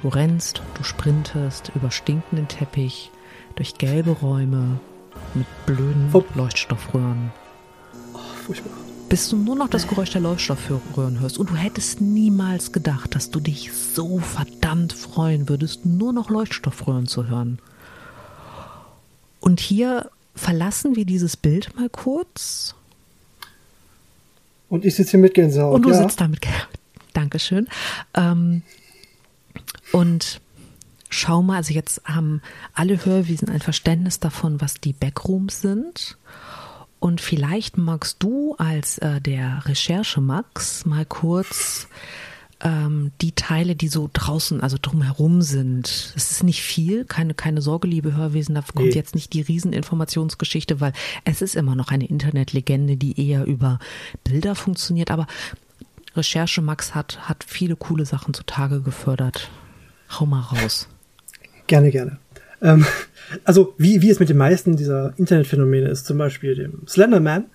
Du 0.00 0.08
rennst, 0.08 0.62
du 0.74 0.84
sprintest 0.84 1.70
über 1.74 1.90
stinkenden 1.90 2.48
Teppich, 2.48 3.10
durch 3.56 3.74
gelbe 3.76 4.12
Räume 4.12 4.80
mit 5.34 5.44
blöden 5.66 6.14
Wupp. 6.14 6.34
Leuchtstoffröhren. 6.34 7.30
Oh, 8.14 8.18
furchtbar. 8.46 8.72
Bis 9.10 9.28
du 9.28 9.36
nur 9.36 9.54
noch 9.54 9.68
das 9.68 9.86
Geräusch 9.86 10.12
der 10.12 10.22
Leuchtstoffröhren 10.22 11.20
hörst 11.20 11.36
und 11.36 11.50
du 11.50 11.56
hättest 11.56 12.00
niemals 12.00 12.72
gedacht, 12.72 13.14
dass 13.14 13.30
du 13.30 13.38
dich 13.38 13.70
so 13.74 14.18
verdammt 14.20 14.94
freuen 14.94 15.50
würdest, 15.50 15.84
nur 15.84 16.14
noch 16.14 16.30
Leuchtstoffröhren 16.30 17.06
zu 17.06 17.28
hören. 17.28 17.58
Und 19.40 19.60
hier 19.60 20.08
verlassen 20.34 20.96
wir 20.96 21.04
dieses 21.04 21.36
Bild 21.36 21.76
mal 21.76 21.90
kurz. 21.90 22.74
Und 24.70 24.86
ich 24.86 24.94
sitze 24.94 25.10
hier 25.10 25.20
mit 25.20 25.34
Gänsehaut. 25.34 25.74
Und 25.74 25.82
du 25.82 25.90
ja. 25.90 25.96
sitzt 25.96 26.18
da 26.18 26.28
mit 26.28 26.40
Gänsehaut. 26.40 26.68
Dankeschön. 27.14 27.68
Ähm, 28.14 28.62
und 29.92 30.40
schau 31.08 31.42
mal, 31.42 31.56
also 31.56 31.72
jetzt 31.72 32.02
haben 32.04 32.42
alle 32.74 33.04
Hörwiesen 33.04 33.48
ein 33.48 33.60
Verständnis 33.60 34.20
davon, 34.20 34.60
was 34.60 34.74
die 34.74 34.92
Backrooms 34.92 35.60
sind. 35.60 36.18
Und 36.98 37.20
vielleicht 37.20 37.76
magst 37.76 38.22
du 38.22 38.54
als 38.56 38.98
äh, 38.98 39.20
der 39.20 39.62
Recherche 39.66 40.20
Max 40.20 40.86
mal 40.86 41.04
kurz 41.04 41.86
ähm, 42.64 43.12
die 43.20 43.32
Teile, 43.32 43.76
die 43.76 43.88
so 43.88 44.08
draußen, 44.10 44.60
also 44.62 44.78
drumherum 44.80 45.42
sind. 45.42 46.14
Es 46.16 46.30
ist 46.30 46.42
nicht 46.42 46.62
viel, 46.62 47.04
keine, 47.04 47.34
keine 47.34 47.60
Sorge, 47.60 47.86
liebe 47.86 48.16
Hörwesen, 48.16 48.54
da 48.54 48.62
kommt 48.62 48.88
nee. 48.88 48.94
jetzt 48.94 49.14
nicht 49.14 49.34
die 49.34 49.42
Rieseninformationsgeschichte, 49.42 50.80
weil 50.80 50.94
es 51.24 51.42
ist 51.42 51.56
immer 51.56 51.76
noch 51.76 51.88
eine 51.88 52.06
Internetlegende, 52.06 52.96
die 52.96 53.20
eher 53.20 53.44
über 53.44 53.78
Bilder 54.24 54.54
funktioniert. 54.54 55.10
Aber 55.10 55.26
Recherche 56.16 56.62
Max 56.62 56.94
hat, 56.94 57.28
hat 57.28 57.44
viele 57.46 57.76
coole 57.76 58.06
Sachen 58.06 58.34
zutage 58.34 58.80
gefördert. 58.80 59.50
Hau 60.10 60.26
mal 60.26 60.40
raus. 60.40 60.88
Gerne, 61.66 61.90
gerne. 61.90 62.18
Ähm, 62.62 62.86
also, 63.44 63.74
wie, 63.78 64.02
wie 64.02 64.10
es 64.10 64.20
mit 64.20 64.28
den 64.28 64.36
meisten 64.36 64.76
dieser 64.76 65.14
Internetphänomene 65.16 65.88
ist, 65.88 66.06
zum 66.06 66.18
Beispiel 66.18 66.54
dem 66.54 66.86
Slenderman, 66.86 67.46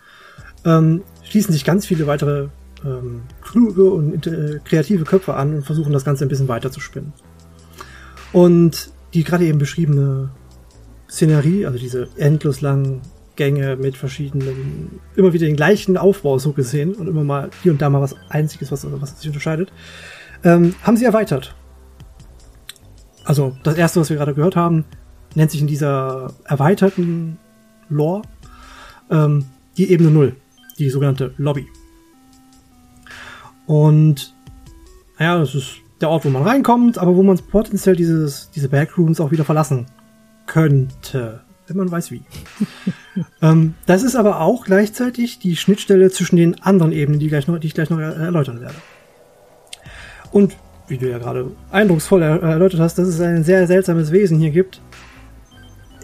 ähm, 0.66 1.04
schließen 1.24 1.54
sich 1.54 1.63
ganz 1.63 1.86
viele 1.86 2.08
weitere 2.08 2.50
ähm, 2.86 3.24
kluge 3.42 3.89
und 3.89 4.28
äh, 4.28 4.60
kreative 4.63 5.04
Köpfe 5.04 5.36
an 5.36 5.56
und 5.56 5.66
versuchen 5.66 5.94
das 5.94 6.06
Ganze 6.06 6.25
ein 6.25 6.30
bisschen 6.30 6.48
weiter 6.48 6.72
zu 6.72 6.80
spinnen. 6.80 7.13
Und 8.32 8.92
die 9.13 9.24
gerade 9.24 9.46
eben 9.46 9.58
beschriebene 9.58 10.32
Szenerie, 11.10 11.66
also 11.66 11.80
diese 11.80 12.10
endlos 12.18 12.62
langen 12.62 13.01
Gänge 13.39 13.77
mit 13.77 13.96
verschiedenen, 13.96 15.00
immer 15.15 15.31
wieder 15.31 15.46
den 15.46 15.55
gleichen 15.55 15.98
Aufbau 15.98 16.38
so 16.39 16.51
gesehen 16.51 16.93
und 16.93 17.08
immer 17.08 17.24
mal 17.24 17.50
hier 17.63 17.72
und 17.72 17.81
da 17.81 17.89
mal 17.89 18.01
was 18.01 18.15
Einziges, 18.27 18.69
was, 18.69 18.86
was 18.89 19.17
sich 19.17 19.29
unterscheidet, 19.29 19.72
ähm, 20.43 20.75
haben 20.84 20.98
sie 20.98 21.05
erweitert. 21.05 21.55
Also 23.24 23.55
das 23.63 23.77
erste, 23.77 24.01
was 24.01 24.10
wir 24.10 24.17
gerade 24.17 24.34
gehört 24.34 24.58
haben, 24.58 24.84
nennt 25.36 25.51
sich 25.51 25.62
in 25.62 25.67
dieser 25.67 26.34
erweiterten 26.43 27.38
Lore 27.88 28.24
ähm, 29.10 29.46
die 29.77 29.89
Ebene 29.89 30.12
Null, 30.12 30.36
die 30.77 30.89
sogenannte 30.89 31.34
Lobby. 31.38 31.65
Und 33.67 34.36
naja, 35.17 35.39
das 35.39 35.55
ist 35.55 35.75
der 36.01 36.10
Ort, 36.10 36.25
wo 36.25 36.29
man 36.29 36.43
reinkommt, 36.43 36.98
aber 36.98 37.15
wo 37.15 37.24
man 37.24 37.38
potenziell 37.38 37.96
dieses, 37.96 38.51
diese 38.51 38.67
Backrooms 38.67 39.22
auch 39.22 39.31
wieder 39.31 39.46
verlassen 39.46 39.86
könnte, 40.46 41.46
wenn 41.69 41.77
man 41.77 41.91
weiß 41.91 42.11
wie. 42.11 42.23
ähm, 43.41 43.75
das 43.85 44.03
ist 44.03 44.15
aber 44.15 44.41
auch 44.41 44.65
gleichzeitig 44.65 45.39
die 45.39 45.55
Schnittstelle 45.55 46.09
zwischen 46.11 46.35
den 46.35 46.61
anderen 46.61 46.91
Ebenen, 46.91 47.19
die, 47.19 47.27
gleich 47.27 47.47
noch, 47.47 47.59
die 47.59 47.67
ich 47.67 47.73
gleich 47.73 47.89
noch 47.89 47.99
erläutern 47.99 48.61
werde. 48.61 48.75
Und 50.31 50.55
wie 50.89 50.97
du 50.97 51.09
ja 51.09 51.19
gerade 51.19 51.51
eindrucksvoll 51.71 52.23
erläutert 52.23 52.79
hast, 52.79 52.97
dass 52.97 53.07
es 53.07 53.21
ein 53.21 53.43
sehr 53.43 53.67
seltsames 53.67 54.11
Wesen 54.11 54.39
hier 54.39 54.51
gibt. 54.51 54.81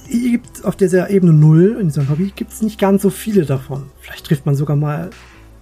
Hier 0.08 0.32
gibt 0.32 0.64
auf 0.64 0.76
dieser 0.76 1.10
Ebene 1.10 1.34
0, 1.34 1.78
in 1.80 1.88
diesem 1.88 2.10
Hobby, 2.10 2.32
gibt 2.36 2.52
es 2.52 2.62
nicht 2.62 2.80
ganz 2.80 3.02
so 3.02 3.10
viele 3.10 3.46
davon. 3.46 3.90
Vielleicht 4.00 4.28
trifft 4.28 4.46
man 4.46 4.56
sogar 4.56 4.76
mal, 4.76 5.10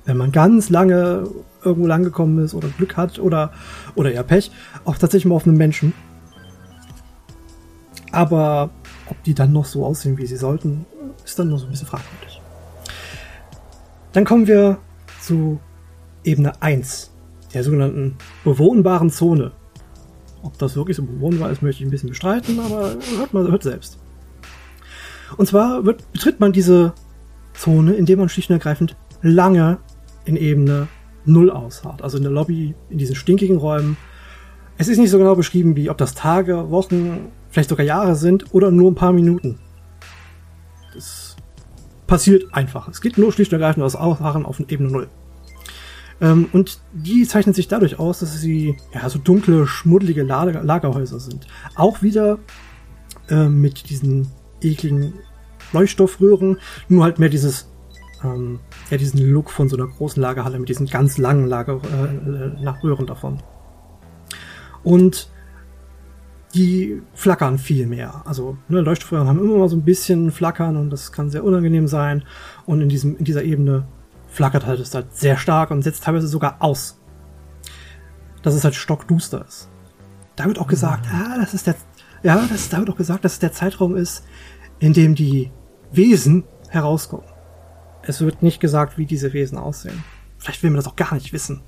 wenn 0.06 0.18
man 0.18 0.34
ganz 0.34 0.70
lange 0.70 1.30
irgendwo 1.64 1.88
langgekommen 1.88 2.44
ist 2.44 2.54
oder 2.54 2.68
Glück 2.68 2.98
hat 2.98 3.20
oder, 3.20 3.54
oder 3.96 4.12
ja 4.12 4.24
Pech, 4.24 4.52
auch 4.84 4.98
tatsächlich 4.98 5.30
mal 5.30 5.36
auf 5.36 5.48
einen 5.48 5.56
Menschen. 5.56 5.94
Aber 8.12 8.70
ob 9.10 9.22
die 9.24 9.34
dann 9.34 9.52
noch 9.52 9.66
so 9.66 9.86
aussehen, 9.86 10.18
wie 10.18 10.26
sie 10.26 10.38
sollten, 10.38 10.86
ist 11.24 11.38
dann 11.38 11.50
noch 11.50 11.60
so 11.60 11.66
ein 11.66 11.72
bisschen 11.72 11.88
fragwürdig. 11.88 12.42
Dann 14.12 14.26
kommen 14.26 14.48
wir 14.48 14.78
zu 15.22 15.60
Ebene 16.24 16.62
1 16.62 17.12
der 17.54 17.64
sogenannten 17.64 18.18
bewohnbaren 18.44 19.10
Zone. 19.10 19.52
Ob 20.42 20.58
das 20.58 20.76
wirklich 20.76 20.98
so 20.98 21.04
bewohnbar 21.04 21.52
ist, 21.52 21.62
möchte 21.62 21.84
ich 21.84 21.88
ein 21.88 21.92
bisschen 21.92 22.10
bestreiten, 22.10 22.60
aber 22.60 22.96
hört 23.18 23.34
mal, 23.34 23.50
hört 23.50 23.64
selbst. 23.64 23.98
Und 25.38 25.48
zwar 25.48 25.86
wird, 25.86 26.12
betritt 26.12 26.40
man 26.40 26.52
diese 26.52 26.94
Zone, 27.54 27.94
indem 27.94 28.20
man 28.20 28.30
schlicht 28.30 28.50
und 28.50 28.56
ergreifend 28.56 28.96
lange 29.22 29.80
in 30.26 30.36
Ebene 30.36 30.88
0 31.26 31.50
ausharrt. 31.50 32.02
Also 32.02 32.18
in 32.18 32.24
der 32.24 32.32
Lobby, 32.32 32.76
in 32.90 32.98
diesen 32.98 33.16
stinkigen 33.16 33.58
Räumen. 33.58 33.98
Es 34.78 34.88
ist 34.88 34.98
nicht 34.98 35.12
so 35.12 35.18
genau 35.18 35.36
beschrieben, 35.36 35.76
wie 35.76 35.90
ob 35.90 35.98
das 35.98 36.14
Tage, 36.14 36.72
Wochen, 36.72 37.32
vielleicht 37.54 37.70
sogar 37.70 37.86
Jahre 37.86 38.16
sind 38.16 38.54
oder 38.54 38.72
nur 38.72 38.92
ein 38.92 38.96
paar 38.96 39.14
Minuten. 39.14 39.60
Das 40.94 41.36
passiert 42.08 42.54
einfach. 42.54 42.88
Es 42.88 43.00
geht 43.00 43.18
nur 43.18 43.32
schlicht 43.32 43.54
und 43.54 43.62
ergreifend 43.62 43.86
aus 43.86 43.96
Ausharren 43.96 44.46
auf 44.46 44.60
Ebene 44.60 44.90
0. 44.90 45.08
Ähm, 46.20 46.50
und 46.52 46.80
die 46.94 47.26
zeichnet 47.28 47.56
sich 47.56 47.68
dadurch 47.68 48.00
aus, 48.00 48.20
dass 48.20 48.42
sie 48.42 48.76
ja 48.92 49.08
so 49.08 49.20
dunkle, 49.20 49.68
schmuddelige 49.68 50.24
Lager 50.24 50.64
Lagerhäuser 50.64 51.20
sind. 51.20 51.48
Auch 51.76 52.02
wieder 52.02 52.40
äh, 53.30 53.48
mit 53.48 53.90
diesen 53.90 54.32
ekligen 54.62 55.14
Leuchtstoffröhren, 55.74 56.58
nur 56.90 57.04
halt 57.04 57.20
mehr 57.20 57.30
dieses 57.30 57.70
ähm, 58.24 58.62
ja 58.90 58.98
diesen 58.98 59.20
Look 59.32 59.52
von 59.52 59.70
so 59.70 59.78
einer 59.78 59.88
großen 59.88 60.22
Lagerhalle 60.22 60.58
mit 60.58 60.70
diesen 60.70 60.88
ganz 60.88 61.20
langen 61.20 61.48
Lager 61.48 61.82
äh, 61.84 62.64
nach 62.64 62.84
Röhren 62.84 63.06
davon. 63.06 63.44
Und 64.84 65.30
die 66.54 67.02
flackern 67.14 67.58
viel 67.58 67.88
mehr. 67.88 68.22
Also 68.26 68.58
ne, 68.68 68.82
Leuchtstoffröhren 68.82 69.28
haben 69.28 69.40
immer 69.40 69.58
mal 69.58 69.70
so 69.70 69.76
ein 69.76 69.84
bisschen 69.84 70.32
flackern 70.32 70.78
und 70.78 70.90
das 70.90 71.12
kann 71.12 71.30
sehr 71.30 71.44
unangenehm 71.44 71.88
sein. 71.88 72.24
Und 72.66 72.82
in 72.82 72.90
diesem 72.90 73.18
in 73.18 73.26
dieser 73.26 73.44
Ebene 73.44 73.88
flackert 74.28 74.66
halt 74.66 74.80
es 74.80 74.94
halt 74.94 75.16
sehr 75.16 75.38
stark 75.38 75.72
und 75.72 75.82
setzt 75.82 76.04
teilweise 76.04 76.28
sogar 76.28 76.58
aus. 76.60 77.00
Dass 78.42 78.54
es 78.54 78.64
halt 78.64 78.76
stockduster 78.76 79.46
ist. 79.48 79.70
Da 80.36 80.46
wird 80.46 80.60
auch 80.60 80.68
gesagt, 80.68 81.06
mhm. 81.06 81.22
ah, 81.22 81.38
das 81.40 81.54
ist 81.54 81.68
der, 81.68 81.76
ja, 82.24 82.36
das 82.36 82.52
ist, 82.52 82.74
da 82.74 82.80
wird 82.80 82.90
auch 82.90 82.98
gesagt, 82.98 83.26
dass 83.26 83.34
es 83.34 83.40
der 83.40 83.52
Zeitraum 83.52 83.96
ist, 83.96 84.24
in 84.80 84.94
dem 84.94 85.16
die 85.16 85.52
Wesen 85.92 86.44
herauskommen. 86.70 87.26
Es 88.02 88.22
wird 88.22 88.44
nicht 88.44 88.60
gesagt, 88.60 88.98
wie 88.98 89.06
diese 89.06 89.34
Wesen 89.34 89.58
aussehen. 89.58 90.04
Vielleicht 90.38 90.62
will 90.62 90.72
man 90.72 90.78
das 90.78 90.88
auch 90.88 90.96
gar 90.96 91.14
nicht 91.14 91.32
wissen. 91.32 91.62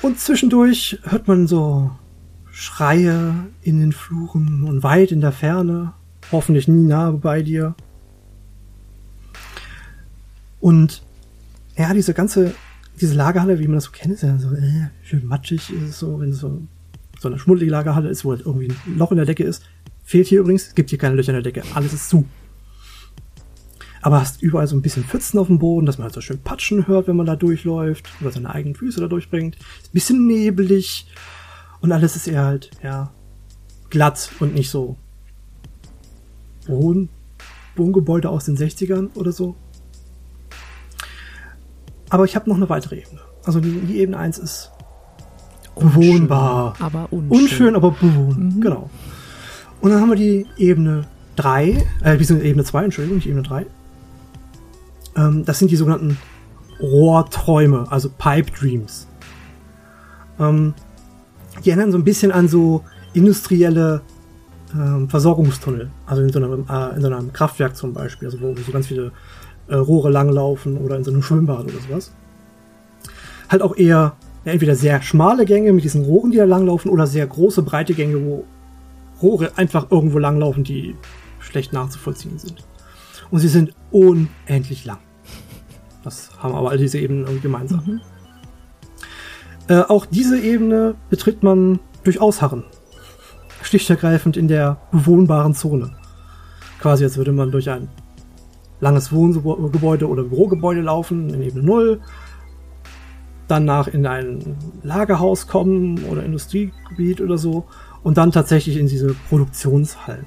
Und 0.00 0.20
zwischendurch 0.20 0.98
hört 1.04 1.26
man 1.28 1.46
so 1.46 1.90
Schreie 2.52 3.46
in 3.62 3.80
den 3.80 3.92
Fluren 3.92 4.64
und 4.64 4.82
weit 4.82 5.10
in 5.10 5.22
der 5.22 5.32
Ferne, 5.32 5.94
hoffentlich 6.30 6.68
nie 6.68 6.86
nahe 6.86 7.14
bei 7.14 7.42
dir. 7.42 7.74
Und 10.60 11.02
ja, 11.76 11.94
diese 11.94 12.12
ganze, 12.12 12.54
diese 13.00 13.14
Lagerhalle, 13.14 13.58
wie 13.58 13.66
man 13.66 13.76
das 13.76 13.84
so 13.84 13.90
kennt, 13.90 14.12
ist 14.12 14.22
ja 14.22 14.38
so 14.38 14.54
äh, 14.54 14.90
schön 15.02 15.26
matschig, 15.26 15.72
ist 15.72 15.82
es 15.82 15.98
so, 15.98 16.20
wenn 16.20 16.28
es 16.28 16.38
so, 16.38 16.60
so 17.18 17.28
eine 17.28 17.38
schmuddelige 17.38 17.72
Lagerhalle 17.72 18.10
ist, 18.10 18.24
wo 18.24 18.32
halt 18.32 18.44
irgendwie 18.44 18.68
ein 18.68 18.98
Loch 18.98 19.10
in 19.10 19.16
der 19.16 19.26
Decke 19.26 19.44
ist. 19.44 19.64
Fehlt 20.04 20.26
hier 20.26 20.40
übrigens, 20.40 20.68
es 20.68 20.74
gibt 20.74 20.90
hier 20.90 20.98
keine 20.98 21.14
Löcher 21.14 21.30
in 21.30 21.42
der 21.42 21.52
Decke, 21.52 21.62
alles 21.74 21.94
ist 21.94 22.10
zu. 22.10 22.26
Aber 24.02 24.20
hast 24.20 24.42
überall 24.42 24.66
so 24.66 24.76
ein 24.76 24.82
bisschen 24.82 25.04
Pfützen 25.04 25.38
auf 25.38 25.46
dem 25.46 25.58
Boden, 25.58 25.86
dass 25.86 25.96
man 25.96 26.04
halt 26.04 26.14
so 26.14 26.20
schön 26.20 26.38
Patschen 26.38 26.86
hört, 26.86 27.08
wenn 27.08 27.16
man 27.16 27.24
da 27.24 27.34
durchläuft, 27.34 28.10
oder 28.20 28.30
seine 28.30 28.50
eigenen 28.50 28.74
Füße 28.74 29.00
da 29.00 29.06
durchbringt. 29.06 29.56
Ist 29.56 29.88
ein 29.88 29.94
bisschen 29.94 30.26
nebelig 30.26 31.06
und 31.82 31.92
alles 31.92 32.16
ist 32.16 32.26
eher 32.26 32.44
halt, 32.44 32.70
ja, 32.82 33.10
glatt 33.90 34.30
und 34.40 34.54
nicht 34.54 34.70
so 34.70 34.96
Wohn 36.66 37.08
Wohngebäude 37.76 38.28
aus 38.28 38.44
den 38.44 38.56
60ern 38.56 39.08
oder 39.14 39.32
so. 39.32 39.56
Aber 42.10 42.24
ich 42.24 42.36
habe 42.36 42.48
noch 42.50 42.56
eine 42.56 42.68
weitere 42.68 42.96
Ebene. 43.00 43.20
Also 43.44 43.60
die, 43.60 43.80
die 43.80 43.98
Ebene 43.98 44.18
1 44.18 44.38
ist 44.38 44.70
bewohnbar. 45.74 46.74
aber 46.78 47.08
unschön. 47.10 47.30
Unschön, 47.30 47.76
aber 47.76 47.92
bewohnbar. 47.92 48.36
Mhm. 48.36 48.60
Genau. 48.60 48.90
Und 49.80 49.90
dann 49.90 50.00
haben 50.00 50.10
wir 50.10 50.16
die 50.16 50.46
Ebene 50.58 51.06
3, 51.36 51.86
äh, 52.02 52.18
die 52.18 52.24
sind 52.24 52.42
Ebene 52.42 52.64
2, 52.64 52.84
Entschuldigung, 52.84 53.16
nicht 53.16 53.26
Ebene 53.28 53.42
3. 53.42 53.66
Ähm, 55.16 55.44
das 55.44 55.58
sind 55.58 55.70
die 55.70 55.76
sogenannten 55.76 56.18
Rohrträume, 56.80 57.86
also 57.90 58.10
Pipe 58.10 58.50
Dreams. 58.50 59.08
Ähm, 60.38 60.74
die 61.64 61.70
erinnern 61.70 61.92
so 61.92 61.98
ein 61.98 62.04
bisschen 62.04 62.32
an 62.32 62.48
so 62.48 62.82
industrielle 63.14 64.02
ähm, 64.74 65.08
Versorgungstunnel. 65.08 65.90
Also 66.06 66.22
in 66.22 66.32
so, 66.32 66.38
einem, 66.38 66.64
äh, 66.68 66.96
in 66.96 67.02
so 67.02 67.06
einem 67.08 67.32
Kraftwerk 67.32 67.76
zum 67.76 67.92
Beispiel, 67.92 68.28
also 68.28 68.40
wo 68.40 68.54
so 68.54 68.72
ganz 68.72 68.86
viele 68.86 69.12
äh, 69.68 69.74
Rohre 69.74 70.10
langlaufen 70.10 70.78
oder 70.78 70.96
in 70.96 71.04
so 71.04 71.10
einem 71.10 71.22
Schwimmbad 71.22 71.64
oder 71.64 71.80
sowas. 71.88 72.12
Halt 73.48 73.62
auch 73.62 73.76
eher 73.76 74.16
ja, 74.44 74.52
entweder 74.52 74.74
sehr 74.74 75.02
schmale 75.02 75.44
Gänge 75.44 75.72
mit 75.72 75.84
diesen 75.84 76.04
Rohren, 76.04 76.30
die 76.30 76.38
da 76.38 76.44
langlaufen, 76.44 76.90
oder 76.90 77.06
sehr 77.06 77.26
große, 77.26 77.62
breite 77.62 77.94
Gänge, 77.94 78.24
wo 78.24 78.44
Rohre 79.20 79.52
einfach 79.56 79.90
irgendwo 79.90 80.18
langlaufen, 80.18 80.64
die 80.64 80.96
schlecht 81.38 81.72
nachzuvollziehen 81.72 82.38
sind. 82.38 82.64
Und 83.30 83.40
sie 83.40 83.48
sind 83.48 83.72
unendlich 83.90 84.84
lang. 84.84 84.98
Das 86.02 86.30
haben 86.38 86.54
aber 86.54 86.70
all 86.70 86.78
diese 86.78 86.98
Ebenen 86.98 87.40
gemeinsam. 87.40 87.82
Mhm. 87.86 88.00
Äh, 89.68 89.82
auch 89.82 90.06
diese 90.06 90.40
Ebene 90.40 90.94
betritt 91.10 91.42
man 91.42 91.78
durch 92.04 92.20
Ausharren. 92.20 92.64
Schlicht 93.62 93.88
ergreifend 93.90 94.36
in 94.36 94.48
der 94.48 94.78
bewohnbaren 94.90 95.54
Zone. 95.54 95.92
Quasi 96.80 97.04
als 97.04 97.16
würde 97.16 97.32
man 97.32 97.52
durch 97.52 97.70
ein 97.70 97.88
langes 98.80 99.12
Wohngebäude 99.12 100.08
oder 100.08 100.24
Bürogebäude 100.24 100.80
laufen 100.80 101.32
in 101.32 101.42
Ebene 101.42 101.64
0, 101.64 102.00
danach 103.46 103.86
in 103.86 104.06
ein 104.06 104.56
Lagerhaus 104.82 105.46
kommen 105.46 106.04
oder 106.06 106.24
Industriegebiet 106.24 107.20
oder 107.20 107.38
so 107.38 107.66
und 108.02 108.18
dann 108.18 108.32
tatsächlich 108.32 108.76
in 108.76 108.88
diese 108.88 109.14
Produktionshallen. 109.28 110.26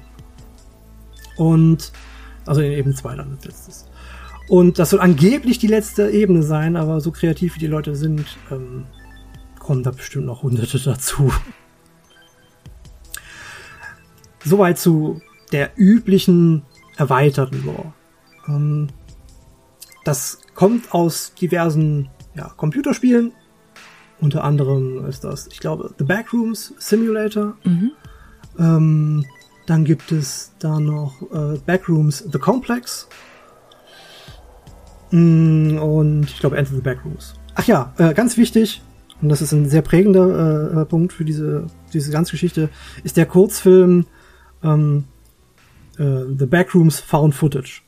Und 1.36 1.92
also 2.46 2.62
in 2.62 2.72
Ebene 2.72 2.94
2 2.94 3.16
dann 3.16 3.32
als 3.32 3.44
letztes. 3.44 3.86
Und 4.48 4.78
das 4.78 4.90
soll 4.90 5.00
angeblich 5.00 5.58
die 5.58 5.66
letzte 5.66 6.08
Ebene 6.10 6.42
sein, 6.42 6.76
aber 6.76 7.00
so 7.00 7.10
kreativ 7.10 7.56
wie 7.56 7.60
die 7.60 7.66
Leute 7.66 7.94
sind, 7.94 8.38
ähm, 8.50 8.84
kommen 9.66 9.82
da 9.82 9.90
bestimmt 9.90 10.26
noch 10.26 10.42
hunderte 10.42 10.78
dazu. 10.84 11.32
Soweit 14.44 14.78
zu 14.78 15.20
der 15.50 15.72
üblichen 15.76 16.62
erweiterten 16.96 17.64
Lore. 17.64 17.92
Ähm, 18.46 18.88
das 20.04 20.38
kommt 20.54 20.94
aus 20.94 21.34
diversen 21.34 22.08
ja, 22.36 22.52
Computerspielen. 22.56 23.32
Unter 24.20 24.44
anderem 24.44 25.04
ist 25.06 25.24
das, 25.24 25.48
ich 25.48 25.58
glaube, 25.58 25.92
The 25.98 26.04
Backrooms 26.04 26.74
Simulator. 26.78 27.56
Mhm. 27.64 27.90
Ähm, 28.58 29.26
dann 29.66 29.84
gibt 29.84 30.12
es 30.12 30.52
da 30.60 30.78
noch 30.78 31.20
äh, 31.32 31.58
Backrooms 31.58 32.24
The 32.32 32.38
Complex. 32.38 33.08
Mm, 35.10 35.78
und 35.78 36.24
ich 36.24 36.38
glaube, 36.38 36.56
Enter 36.56 36.76
the 36.76 36.80
Backrooms. 36.80 37.34
Ach 37.56 37.64
ja, 37.64 37.92
äh, 37.98 38.14
ganz 38.14 38.36
wichtig, 38.36 38.82
und 39.22 39.28
das 39.28 39.40
ist 39.40 39.52
ein 39.52 39.68
sehr 39.68 39.82
prägender 39.82 40.82
äh, 40.82 40.84
Punkt 40.84 41.12
für 41.12 41.24
diese, 41.24 41.66
diese 41.92 42.10
ganze 42.10 42.32
Geschichte, 42.32 42.68
ist 43.02 43.16
der 43.16 43.26
Kurzfilm 43.26 44.06
ähm, 44.62 45.04
äh, 45.98 46.24
The 46.38 46.46
Backrooms 46.46 47.00
Found 47.00 47.34
Footage. 47.34 47.82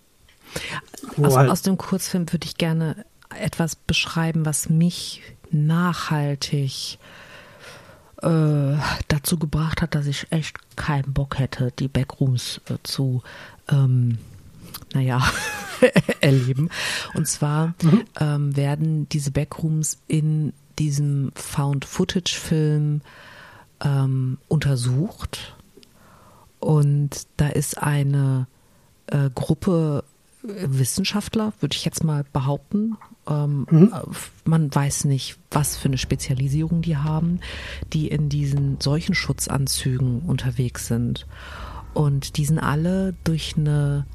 Also 1.23 1.39
aus 1.39 1.63
dem 1.63 1.77
Kurzfilm 1.77 2.33
würde 2.33 2.47
ich 2.47 2.57
gerne 2.57 3.05
etwas 3.39 3.77
beschreiben, 3.77 4.47
was 4.47 4.71
mich 4.71 5.23
nachhaltig 5.51 6.99
äh, 8.23 8.77
dazu 9.09 9.39
gebracht 9.39 9.83
hat, 9.83 9.95
dass 9.95 10.07
ich 10.07 10.27
echt 10.31 10.77
keinen 10.77 11.13
Bock 11.13 11.39
hätte, 11.39 11.73
die 11.79 11.89
Backrooms 11.89 12.61
äh, 12.69 12.77
zu, 12.83 13.23
ähm, 13.69 14.19
naja, 14.95 15.23
erleben. 16.21 16.71
Und 17.15 17.29
zwar 17.29 17.75
mhm. 17.83 18.05
ähm, 18.19 18.57
werden 18.57 19.09
diese 19.11 19.31
Backrooms 19.31 19.99
in 20.09 20.53
diesem 20.79 21.33
Found-Footage-Film 21.35 23.01
ähm, 23.85 24.39
untersucht. 24.49 25.57
Und 26.61 27.27
da 27.37 27.49
ist 27.49 27.79
eine 27.83 28.47
äh, 29.07 29.31
Gruppe 29.35 30.05
Wissenschaftler, 30.43 31.53
würde 31.61 31.75
ich 31.75 31.85
jetzt 31.85 32.05
mal 32.05 32.25
behaupten. 32.33 32.97
Ähm, 33.29 33.67
mhm. 33.71 33.93
Man 34.45 34.75
weiß 34.75 35.05
nicht, 35.05 35.39
was 35.51 35.77
für 35.77 35.89
eine 35.89 35.99
Spezialisierung 35.99 36.83
die 36.83 36.97
haben, 36.97 37.41
die 37.93 38.09
in 38.09 38.29
diesen 38.29 38.81
solchen 38.81 39.15
Schutzanzügen 39.15 40.21
unterwegs 40.21 40.87
sind. 40.87 41.27
Und 41.95 42.37
die 42.37 42.45
sind 42.45 42.59
alle 42.59 43.15
durch 43.25 43.57
eine, 43.57 44.07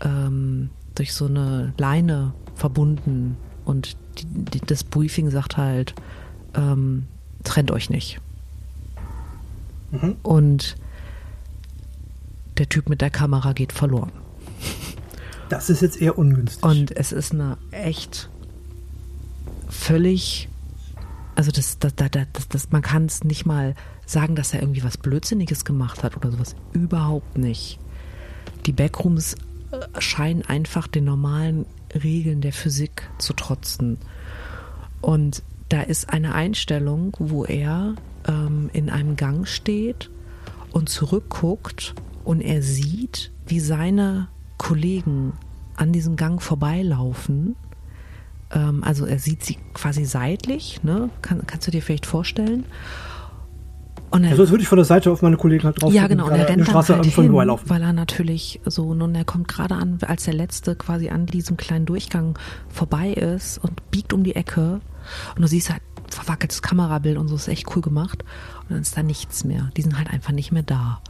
ähm, 0.00 0.70
durch 0.94 1.14
so 1.14 1.26
eine 1.26 1.72
Leine 1.78 2.34
verbunden. 2.54 3.36
Und 3.68 3.96
die, 4.16 4.24
die, 4.24 4.60
das 4.60 4.82
Briefing 4.82 5.28
sagt 5.28 5.58
halt, 5.58 5.94
ähm, 6.54 7.06
trennt 7.44 7.70
euch 7.70 7.90
nicht. 7.90 8.18
Mhm. 9.90 10.16
Und 10.22 10.76
der 12.56 12.66
Typ 12.66 12.88
mit 12.88 13.02
der 13.02 13.10
Kamera 13.10 13.52
geht 13.52 13.72
verloren. 13.72 14.10
Das 15.50 15.68
ist 15.68 15.82
jetzt 15.82 16.00
eher 16.00 16.16
ungünstig. 16.18 16.62
Und 16.62 16.96
es 16.96 17.12
ist 17.12 17.32
eine 17.32 17.58
echt 17.70 18.30
völlig 19.68 20.48
Also 21.34 21.50
das, 21.50 21.78
das, 21.78 21.94
das, 21.94 22.10
das, 22.10 22.48
das 22.48 22.70
man 22.70 22.80
kann 22.80 23.04
es 23.04 23.22
nicht 23.22 23.44
mal 23.44 23.74
sagen, 24.06 24.34
dass 24.34 24.54
er 24.54 24.62
irgendwie 24.62 24.82
was 24.82 24.96
Blödsinniges 24.96 25.66
gemacht 25.66 26.02
hat 26.02 26.16
oder 26.16 26.30
sowas. 26.32 26.56
Überhaupt 26.72 27.36
nicht. 27.36 27.78
Die 28.64 28.72
Backrooms 28.72 29.36
scheinen 29.98 30.42
einfach 30.42 30.86
den 30.86 31.04
normalen 31.04 31.66
Regeln 31.94 32.40
der 32.40 32.52
Physik 32.52 33.08
zu 33.18 33.32
trotzen. 33.32 33.98
Und 35.00 35.42
da 35.68 35.82
ist 35.82 36.10
eine 36.10 36.34
Einstellung, 36.34 37.14
wo 37.18 37.44
er 37.44 37.94
ähm, 38.26 38.70
in 38.72 38.90
einem 38.90 39.16
Gang 39.16 39.46
steht 39.46 40.10
und 40.72 40.88
zurückguckt 40.88 41.94
und 42.24 42.40
er 42.40 42.62
sieht, 42.62 43.30
wie 43.46 43.60
seine 43.60 44.28
Kollegen 44.56 45.32
an 45.76 45.92
diesem 45.92 46.16
Gang 46.16 46.42
vorbeilaufen 46.42 47.56
ähm, 48.50 48.82
also 48.84 49.06
er 49.06 49.18
sieht 49.18 49.44
sie 49.44 49.58
quasi 49.74 50.04
seitlich, 50.04 50.82
ne? 50.82 51.10
Kann, 51.22 51.46
kannst 51.46 51.66
du 51.66 51.70
dir 51.70 51.82
vielleicht 51.82 52.06
vorstellen? 52.06 52.64
Und 54.10 54.24
er, 54.24 54.30
also 54.30 54.42
das 54.42 54.50
würde 54.50 54.62
ich 54.62 54.68
von 54.68 54.76
der 54.76 54.84
Seite 54.84 55.10
auf 55.10 55.22
meine 55.22 55.36
Kollegen 55.36 55.64
halt 55.64 55.82
drauf 55.82 55.92
Ja, 55.92 56.06
genau, 56.06 56.26
und 56.26 56.32
er 56.32 56.48
rennt 56.48 56.66
dann 56.66 56.74
halt 56.74 57.04
hin, 57.04 57.32
weil 57.32 57.82
er 57.82 57.92
natürlich 57.92 58.60
so, 58.64 58.94
nun 58.94 59.14
er 59.14 59.24
kommt 59.24 59.48
gerade 59.48 59.74
an, 59.74 59.98
als 60.06 60.24
der 60.24 60.34
Letzte 60.34 60.76
quasi 60.76 61.10
an 61.10 61.26
diesem 61.26 61.56
kleinen 61.56 61.84
Durchgang 61.84 62.38
vorbei 62.68 63.12
ist 63.12 63.58
und 63.58 63.90
biegt 63.90 64.12
um 64.12 64.24
die 64.24 64.34
Ecke 64.34 64.80
und 65.36 65.42
du 65.42 65.46
siehst 65.46 65.70
halt 65.70 65.82
verwackeltes 66.08 66.62
Kamerabild 66.62 67.18
und 67.18 67.28
so 67.28 67.34
ist 67.34 67.48
echt 67.48 67.74
cool 67.76 67.82
gemacht 67.82 68.24
und 68.62 68.70
dann 68.70 68.80
ist 68.80 68.96
da 68.96 69.02
nichts 69.02 69.44
mehr. 69.44 69.70
Die 69.76 69.82
sind 69.82 69.98
halt 69.98 70.10
einfach 70.10 70.32
nicht 70.32 70.52
mehr 70.52 70.62
da. 70.62 71.00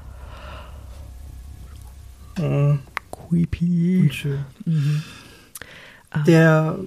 Mhm. 2.36 2.80
Creepy. 3.10 4.00
Unschön. 4.02 4.44
Mhm. 4.64 5.02
Der 6.26 6.78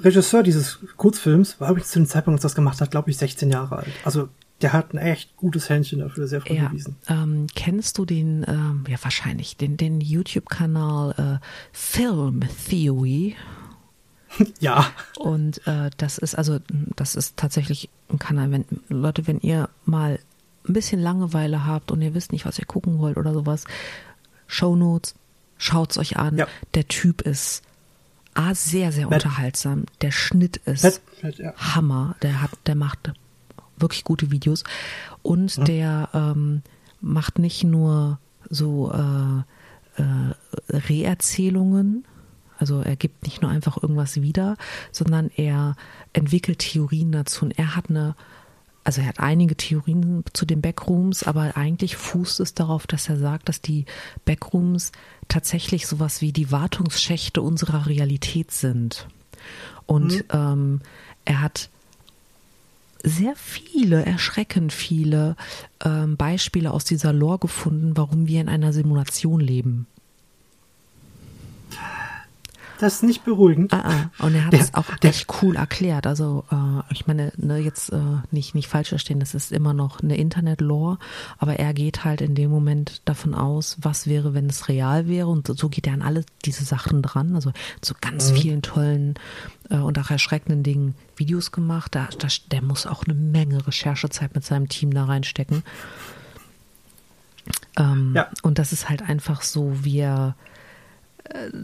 Regisseur 0.00 0.42
dieses 0.42 0.78
Kurzfilms 0.96 1.60
war 1.60 1.70
übrigens 1.70 1.90
zu 1.90 2.00
dem 2.00 2.06
Zeitpunkt, 2.06 2.38
als 2.38 2.42
das 2.42 2.54
gemacht 2.54 2.80
hat, 2.80 2.90
glaube 2.90 3.10
ich, 3.10 3.16
16 3.18 3.50
Jahre 3.50 3.76
alt. 3.76 3.92
Also 4.04 4.28
der 4.62 4.72
hat 4.72 4.94
ein 4.94 4.98
echt 4.98 5.36
gutes 5.36 5.68
Händchen 5.68 6.00
dafür, 6.00 6.26
sehr 6.26 6.40
früh 6.40 6.54
ja, 6.54 6.68
bewiesen. 6.68 6.96
Ähm, 7.08 7.46
kennst 7.54 7.98
du 7.98 8.04
den, 8.04 8.44
ähm, 8.48 8.84
ja 8.88 8.96
wahrscheinlich, 9.02 9.56
den, 9.56 9.76
den 9.76 10.00
YouTube-Kanal 10.00 11.40
äh, 11.40 11.46
Film 11.72 12.40
Theory? 12.68 13.36
ja. 14.60 14.86
Und 15.16 15.66
äh, 15.66 15.90
das 15.96 16.18
ist 16.18 16.34
also, 16.36 16.60
das 16.96 17.16
ist 17.16 17.36
tatsächlich 17.36 17.90
ein 18.10 18.18
Kanal, 18.18 18.50
wenn 18.50 18.64
Leute, 18.88 19.26
wenn 19.26 19.40
ihr 19.40 19.68
mal 19.84 20.18
ein 20.68 20.72
bisschen 20.72 21.00
Langeweile 21.00 21.66
habt 21.66 21.90
und 21.90 22.00
ihr 22.02 22.14
wisst 22.14 22.32
nicht, 22.32 22.46
was 22.46 22.58
ihr 22.58 22.66
gucken 22.66 22.98
wollt 22.98 23.16
oder 23.16 23.34
sowas, 23.34 23.64
Shownotes, 24.46 25.14
schaut's 25.58 25.98
euch 25.98 26.16
an. 26.16 26.38
Ja. 26.38 26.46
Der 26.74 26.86
Typ 26.86 27.22
ist 27.22 27.62
A, 28.34 28.54
sehr, 28.54 28.92
sehr 28.92 29.08
Matt. 29.08 29.24
unterhaltsam. 29.24 29.84
Der 30.00 30.10
Schnitt 30.10 30.58
ist 30.58 30.84
Matt, 30.84 31.00
Matt, 31.22 31.38
ja. 31.38 31.54
Hammer. 31.56 32.16
Der 32.22 32.40
hat, 32.40 32.50
der 32.66 32.76
macht 32.76 33.12
wirklich 33.76 34.04
gute 34.04 34.30
Videos. 34.30 34.64
Und 35.22 35.58
mhm. 35.58 35.64
der 35.64 36.08
ähm, 36.14 36.62
macht 37.00 37.38
nicht 37.38 37.64
nur 37.64 38.18
so 38.48 38.92
äh, 38.92 40.02
äh, 40.02 40.34
Reerzählungen, 40.68 42.04
also 42.58 42.80
er 42.80 42.94
gibt 42.94 43.24
nicht 43.24 43.42
nur 43.42 43.50
einfach 43.50 43.82
irgendwas 43.82 44.22
wieder, 44.22 44.56
sondern 44.92 45.30
er 45.36 45.74
entwickelt 46.12 46.60
Theorien 46.60 47.10
dazu. 47.10 47.46
Und 47.46 47.58
er 47.58 47.74
hat 47.74 47.90
eine 47.90 48.14
also 48.84 49.00
er 49.00 49.08
hat 49.08 49.20
einige 49.20 49.56
Theorien 49.56 50.24
zu 50.32 50.44
den 50.44 50.60
Backrooms, 50.60 51.22
aber 51.22 51.56
eigentlich 51.56 51.96
fußt 51.96 52.40
es 52.40 52.54
darauf, 52.54 52.86
dass 52.86 53.08
er 53.08 53.16
sagt, 53.16 53.48
dass 53.48 53.60
die 53.60 53.84
Backrooms 54.24 54.90
tatsächlich 55.28 55.86
sowas 55.86 56.20
wie 56.20 56.32
die 56.32 56.50
Wartungsschächte 56.50 57.42
unserer 57.42 57.86
Realität 57.86 58.50
sind. 58.50 59.06
Und 59.86 60.12
mhm. 60.14 60.22
ähm, 60.32 60.80
er 61.24 61.40
hat 61.40 61.70
sehr 63.02 63.34
viele, 63.36 64.04
erschreckend 64.04 64.72
viele 64.72 65.36
ähm, 65.84 66.16
Beispiele 66.16 66.70
aus 66.70 66.84
dieser 66.84 67.12
Lore 67.12 67.38
gefunden, 67.40 67.96
warum 67.96 68.26
wir 68.26 68.40
in 68.40 68.48
einer 68.48 68.72
Simulation 68.72 69.40
leben. 69.40 69.86
Das 72.82 72.94
ist 72.94 73.02
nicht 73.04 73.24
beruhigend. 73.24 73.72
Ah, 73.72 74.08
ah. 74.18 74.24
Und 74.26 74.34
er 74.34 74.46
hat 74.46 74.54
es 74.54 74.74
auch 74.74 74.96
der, 74.96 75.10
echt 75.10 75.28
cool 75.40 75.54
erklärt. 75.54 76.04
Also 76.04 76.42
äh, 76.50 76.92
ich 76.92 77.06
meine, 77.06 77.32
ne, 77.36 77.58
jetzt 77.58 77.92
äh, 77.92 78.00
nicht, 78.32 78.56
nicht 78.56 78.66
falsch 78.66 78.88
verstehen, 78.88 79.20
das 79.20 79.36
ist 79.36 79.52
immer 79.52 79.72
noch 79.72 80.00
eine 80.00 80.16
Internet-Lore, 80.16 80.98
aber 81.38 81.60
er 81.60 81.74
geht 81.74 82.02
halt 82.02 82.20
in 82.20 82.34
dem 82.34 82.50
Moment 82.50 83.00
davon 83.04 83.36
aus, 83.36 83.76
was 83.80 84.08
wäre, 84.08 84.34
wenn 84.34 84.46
es 84.46 84.68
real 84.68 85.06
wäre. 85.06 85.28
Und 85.28 85.46
so 85.46 85.68
geht 85.68 85.86
er 85.86 85.92
an 85.92 86.02
alle 86.02 86.24
diese 86.44 86.64
Sachen 86.64 87.02
dran. 87.02 87.36
Also 87.36 87.52
zu 87.82 87.94
ganz 88.00 88.32
mhm. 88.32 88.36
vielen 88.36 88.62
tollen 88.62 89.14
äh, 89.70 89.76
und 89.76 89.96
auch 90.00 90.10
erschreckenden 90.10 90.64
Dingen 90.64 90.96
Videos 91.14 91.52
gemacht. 91.52 91.94
Da, 91.94 92.08
da, 92.18 92.26
der 92.50 92.62
muss 92.62 92.88
auch 92.88 93.04
eine 93.04 93.14
Menge 93.14 93.64
Recherchezeit 93.64 94.34
mit 94.34 94.44
seinem 94.44 94.68
Team 94.68 94.92
da 94.92 95.04
reinstecken. 95.04 95.62
Ähm, 97.78 98.12
ja. 98.16 98.28
Und 98.42 98.58
das 98.58 98.72
ist 98.72 98.88
halt 98.88 99.02
einfach 99.02 99.42
so, 99.42 99.84
wie 99.84 100.00
er 100.00 100.34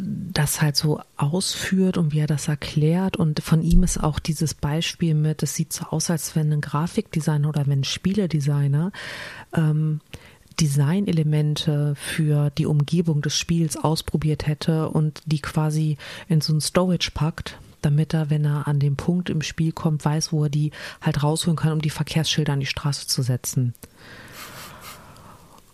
das 0.01 0.63
halt 0.63 0.77
so 0.77 1.01
ausführt 1.17 1.99
und 1.99 2.13
wie 2.13 2.21
er 2.21 2.27
das 2.27 2.49
erklärt. 2.49 3.17
Und 3.17 3.41
von 3.43 3.63
ihm 3.63 3.83
ist 3.83 3.99
auch 3.99 4.19
dieses 4.19 4.55
Beispiel 4.55 5.15
mit, 5.15 5.43
es 5.43 5.55
sieht 5.55 5.73
so 5.73 5.87
aus, 5.87 6.11
als 6.11 6.37
wenn 6.37 6.53
ein 6.53 6.61
Grafikdesigner 6.61 7.49
oder 7.49 7.67
wenn 7.67 7.81
ein 7.81 7.85
Spieledesigner 7.85 8.93
ähm, 9.55 10.01
Designelemente 10.61 11.95
für 11.97 12.51
die 12.51 12.67
Umgebung 12.67 13.23
des 13.23 13.37
Spiels 13.37 13.77
ausprobiert 13.77 14.47
hätte 14.47 14.89
und 14.89 15.23
die 15.27 15.41
quasi 15.41 15.99
in 16.29 16.41
so 16.41 16.53
ein 16.53 16.61
Storage 16.61 17.11
packt, 17.13 17.59
damit 17.81 18.13
er, 18.13 18.31
wenn 18.31 18.45
er 18.45 18.67
an 18.67 18.81
den 18.81 18.97
Punkt 18.97 19.31
im 19.31 19.43
Spiel 19.43 19.73
kommt, 19.73 20.05
weiß, 20.05 20.33
wo 20.33 20.45
er 20.45 20.51
die 20.51 20.73
halt 21.01 21.23
rausholen 21.23 21.57
kann, 21.57 21.73
um 21.73 21.81
die 21.81 21.91
Verkehrsschilder 21.91 22.55
an 22.55 22.61
die 22.61 22.67
Straße 22.67 23.07
zu 23.07 23.23
setzen. 23.23 23.75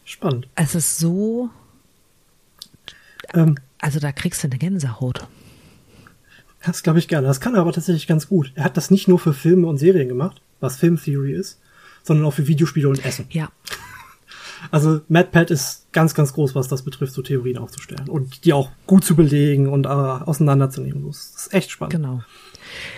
Spannend. 0.05 0.49
Es 0.55 0.75
ist 0.75 0.99
so 0.99 1.49
ähm, 3.33 3.57
also 3.85 4.01
da 4.01 4.13
kriegst 4.13 4.43
du 4.43 4.49
eine 4.49 4.57
Gänsehaut. 4.57 5.27
Das 6.65 6.83
glaube 6.83 6.99
ich 6.99 7.07
gerne. 7.07 7.27
Das 7.27 7.41
kann 7.41 7.55
er 7.55 7.61
aber 7.61 7.73
tatsächlich 7.73 8.07
ganz 8.07 8.29
gut. 8.29 8.51
Er 8.55 8.65
hat 8.65 8.79
das 8.79 8.91
nicht 8.91 9.09
nur 9.09 9.19
für 9.19 9.35
Filme 9.35 9.67
und 9.67 9.77
Serien 9.77 10.09
gemacht, 10.09 10.41
was 10.61 10.77
Film 10.77 10.97
Theory 10.97 11.35
ist, 11.35 11.61
sondern 12.03 12.25
auch 12.25 12.33
für 12.33 12.47
Videospiele 12.47 12.89
und 12.89 13.05
Essen. 13.05 13.27
Ja. 13.31 13.51
Also 14.71 15.03
MadPad 15.09 15.51
ist 15.51 15.93
ganz, 15.93 16.15
ganz 16.15 16.33
groß, 16.33 16.55
was 16.55 16.69
das 16.69 16.81
betrifft, 16.81 17.13
so 17.13 17.21
Theorien 17.21 17.59
aufzustellen 17.59 18.09
und 18.09 18.47
die 18.47 18.55
auch 18.55 18.71
gut 18.87 19.05
zu 19.05 19.15
belegen 19.15 19.69
und 19.69 19.85
äh, 19.85 19.89
auseinanderzunehmen. 19.91 21.07
Das 21.07 21.35
ist 21.37 21.53
echt 21.53 21.71
spannend. 21.71 21.93
Genau. 21.93 22.23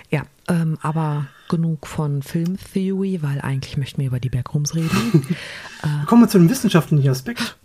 Ja, 0.09 0.23
ähm, 0.47 0.77
aber 0.81 1.27
genug 1.49 1.85
von 1.85 2.21
Film 2.21 2.57
Theory, 2.73 3.21
weil 3.21 3.41
eigentlich 3.41 3.75
möchten 3.75 3.99
wir 3.99 4.07
über 4.07 4.21
die 4.21 4.29
Backrooms 4.29 4.75
reden. 4.75 5.25
äh, 5.83 6.05
Kommen 6.05 6.21
wir 6.21 6.29
zu 6.29 6.37
dem 6.37 6.49
wissenschaftlichen 6.49 7.09
Aspekt. 7.09 7.57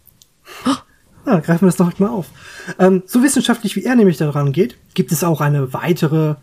Ja, 1.27 1.39
greifen 1.39 1.63
wir 1.63 1.69
das 1.69 1.77
doch 1.77 1.99
mal 1.99 2.09
auf. 2.09 2.31
Ähm, 2.79 3.03
so 3.07 3.23
wissenschaftlich 3.23 3.77
wie 3.77 3.85
er 3.85 3.95
nämlich 3.95 4.17
daran 4.17 4.53
geht, 4.53 4.77
gibt 4.95 5.13
es 5.13 5.23
auch 5.23 5.41
eine 5.41 5.73
weitere, 5.73 6.35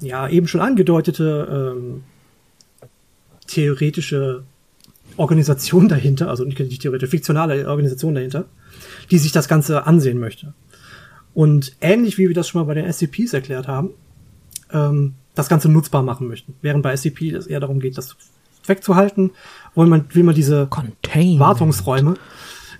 ja, 0.00 0.28
eben 0.28 0.46
schon 0.46 0.60
angedeutete 0.60 1.74
ähm, 1.74 2.02
theoretische 3.46 4.44
Organisation 5.16 5.88
dahinter, 5.88 6.28
also 6.28 6.44
nicht 6.44 6.56
theoretische, 6.56 7.10
fiktionale 7.10 7.66
Organisation 7.68 8.14
dahinter, 8.14 8.44
die 9.10 9.18
sich 9.18 9.32
das 9.32 9.48
Ganze 9.48 9.86
ansehen 9.86 10.18
möchte. 10.18 10.54
Und 11.34 11.76
ähnlich 11.80 12.18
wie 12.18 12.28
wir 12.28 12.34
das 12.34 12.48
schon 12.48 12.60
mal 12.60 12.66
bei 12.66 12.74
den 12.74 12.90
SCPs 12.92 13.32
erklärt 13.32 13.68
haben, 13.68 13.90
ähm, 14.72 15.14
das 15.34 15.48
Ganze 15.48 15.68
nutzbar 15.68 16.02
machen 16.02 16.28
möchten. 16.28 16.54
Während 16.60 16.82
bei 16.82 16.94
SCP 16.96 17.30
es 17.30 17.46
eher 17.46 17.60
darum 17.60 17.80
geht, 17.80 17.96
das 17.96 18.16
wegzuhalten, 18.66 19.30
will 19.74 19.86
man, 19.86 20.04
will 20.12 20.24
man 20.24 20.34
diese 20.34 20.66
Containment. 20.66 21.40
Wartungsräume 21.40 22.14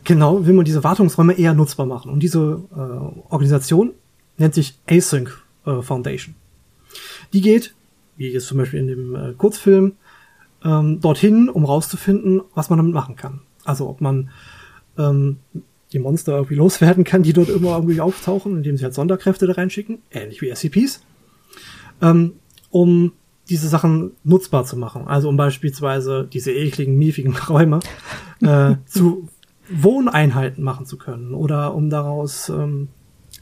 Genau, 0.05 0.47
will 0.47 0.55
man 0.55 0.65
diese 0.65 0.83
Wartungsräume 0.85 1.35
eher 1.35 1.55
nutzbar 1.55 1.87
machen. 1.87 2.11
Und 2.11 2.23
diese 2.23 2.63
äh, 2.73 3.33
Organisation 3.33 3.93
nennt 4.39 4.55
sich 4.55 4.79
Async 4.89 5.43
äh, 5.67 5.83
Foundation. 5.83 6.35
Die 7.33 7.41
geht, 7.41 7.75
wie 8.17 8.29
jetzt 8.29 8.47
zum 8.47 8.59
Beispiel 8.59 8.81
in 8.81 8.87
dem 8.87 9.15
äh, 9.15 9.33
Kurzfilm, 9.35 9.93
ähm, 10.65 11.01
dorthin, 11.01 11.49
um 11.49 11.65
rauszufinden, 11.65 12.43
was 12.55 12.71
man 12.71 12.79
damit 12.79 12.95
machen 12.95 13.17
kann. 13.17 13.41
Also 13.65 13.89
ob 13.89 14.01
man 14.01 14.31
ähm, 14.99 15.37
die 15.93 15.99
Monster 15.99 16.35
irgendwie 16.35 16.55
loswerden 16.55 17.05
kann, 17.05 17.23
die 17.23 17.33
dort 17.33 17.49
immer 17.49 17.77
irgendwie 17.77 18.01
auftauchen, 18.01 18.57
indem 18.57 18.77
sie 18.77 18.85
halt 18.85 18.95
Sonderkräfte 18.95 19.47
da 19.47 19.55
reinschicken, 19.55 19.99
ähnlich 20.11 20.41
wie 20.41 20.51
SCPs, 20.55 21.03
ähm, 22.03 22.35
um 22.71 23.13
diese 23.49 23.69
Sachen 23.69 24.13
nutzbar 24.23 24.65
zu 24.65 24.77
machen. 24.77 25.09
Also 25.09 25.29
um 25.29 25.37
beispielsweise 25.37 26.29
diese 26.33 26.53
ekligen, 26.53 26.97
miefigen 26.97 27.37
Räume 27.49 27.81
äh, 28.43 28.77
zu 28.87 29.29
Wohneinheiten 29.71 30.63
machen 30.65 30.87
zu 30.87 30.99
können 30.99 31.35
oder 31.35 31.75
um 31.75 31.91
daraus 31.91 32.49
ähm, 32.49 32.89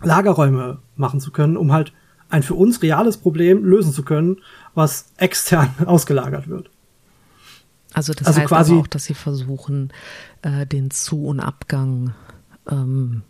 Lagerräume 0.03 0.79
machen 0.97 1.21
zu 1.21 1.31
können, 1.33 1.57
um 1.57 1.73
halt 1.73 1.93
ein 2.29 2.43
für 2.43 2.55
uns 2.55 2.83
reales 2.83 3.17
Problem 3.17 3.64
lösen 3.64 3.93
zu 3.93 4.03
können, 4.03 4.38
was 4.75 5.07
extern 5.17 5.75
ausgelagert 5.87 6.49
wird. 6.49 6.71
Also 7.95 8.12
das 8.12 8.29
also 8.29 8.41
heißt 8.41 8.49
quasi, 8.49 8.75
auch, 8.75 8.87
dass 8.87 9.05
sie 9.05 9.14
versuchen, 9.14 9.93
äh, 10.43 10.67
den 10.67 10.91
Zu- 10.91 11.27
und 11.27 11.41
Abgang 11.41 12.12
ähm, 12.71 13.23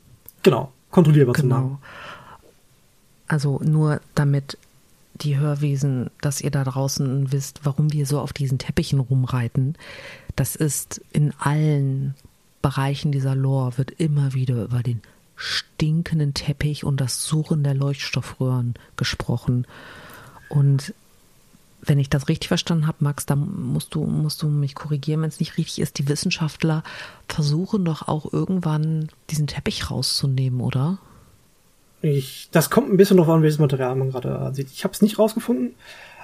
genau 0.43 0.73
kontrollierbar 0.91 1.35
genau. 1.35 1.43
zu 1.43 1.63
machen. 1.63 1.79
Also 3.29 3.61
nur 3.63 4.01
damit 4.15 4.59
die 5.15 5.39
Hörwesen, 5.39 6.11
dass 6.21 6.41
ihr 6.41 6.51
da 6.51 6.65
draußen 6.65 7.33
wisst, 7.33 7.61
warum 7.65 7.93
wir 7.93 8.07
so 8.07 8.21
auf 8.21 8.33
diesen 8.33 8.59
Teppichen 8.59 9.01
rumreiten. 9.01 9.77
Das 10.37 10.57
ist 10.57 11.01
in 11.13 11.33
allen 11.39 12.15
Bereichen 12.63 13.13
dieser 13.13 13.35
Lore 13.35 13.79
wird 13.79 13.91
immer 13.93 14.35
wieder 14.35 14.65
über 14.65 14.83
den 14.83 15.03
stinkenden 15.37 16.35
Teppich 16.35 16.85
und 16.85 17.01
das 17.01 17.25
Suchen 17.25 17.63
der 17.63 17.75
Leuchtstoffröhren 17.75 18.75
gesprochen. 18.97 19.67
Und 20.49 20.93
wenn 21.81 21.99
ich 21.99 22.11
das 22.11 22.29
richtig 22.29 22.49
verstanden 22.49 22.87
habe, 22.87 22.99
Max, 23.01 23.25
dann 23.25 23.73
musst 23.73 23.95
du, 23.95 24.05
musst 24.05 24.43
du 24.43 24.49
mich 24.49 24.75
korrigieren, 24.75 25.23
wenn 25.23 25.29
es 25.29 25.41
nicht 25.41 25.57
richtig 25.57 25.81
ist. 25.81 25.99
Die 25.99 26.09
Wissenschaftler 26.09 26.83
versuchen 27.29 27.85
doch 27.85 28.09
auch 28.09 28.33
irgendwann 28.33 29.09
diesen 29.31 29.47
Teppich 29.47 29.91
rauszunehmen, 29.91 30.61
oder? 30.61 30.99
Ich, 32.03 32.49
das 32.53 32.71
kommt 32.71 32.91
ein 32.91 32.97
bisschen 32.97 33.17
darauf 33.17 33.35
an, 33.35 33.43
welches 33.43 33.59
Material 33.59 33.95
man 33.95 34.11
gerade 34.11 34.53
sieht. 34.55 34.71
Ich 34.71 34.85
habe 34.85 34.95
es 34.95 35.03
nicht 35.03 35.19
rausgefunden, 35.19 35.75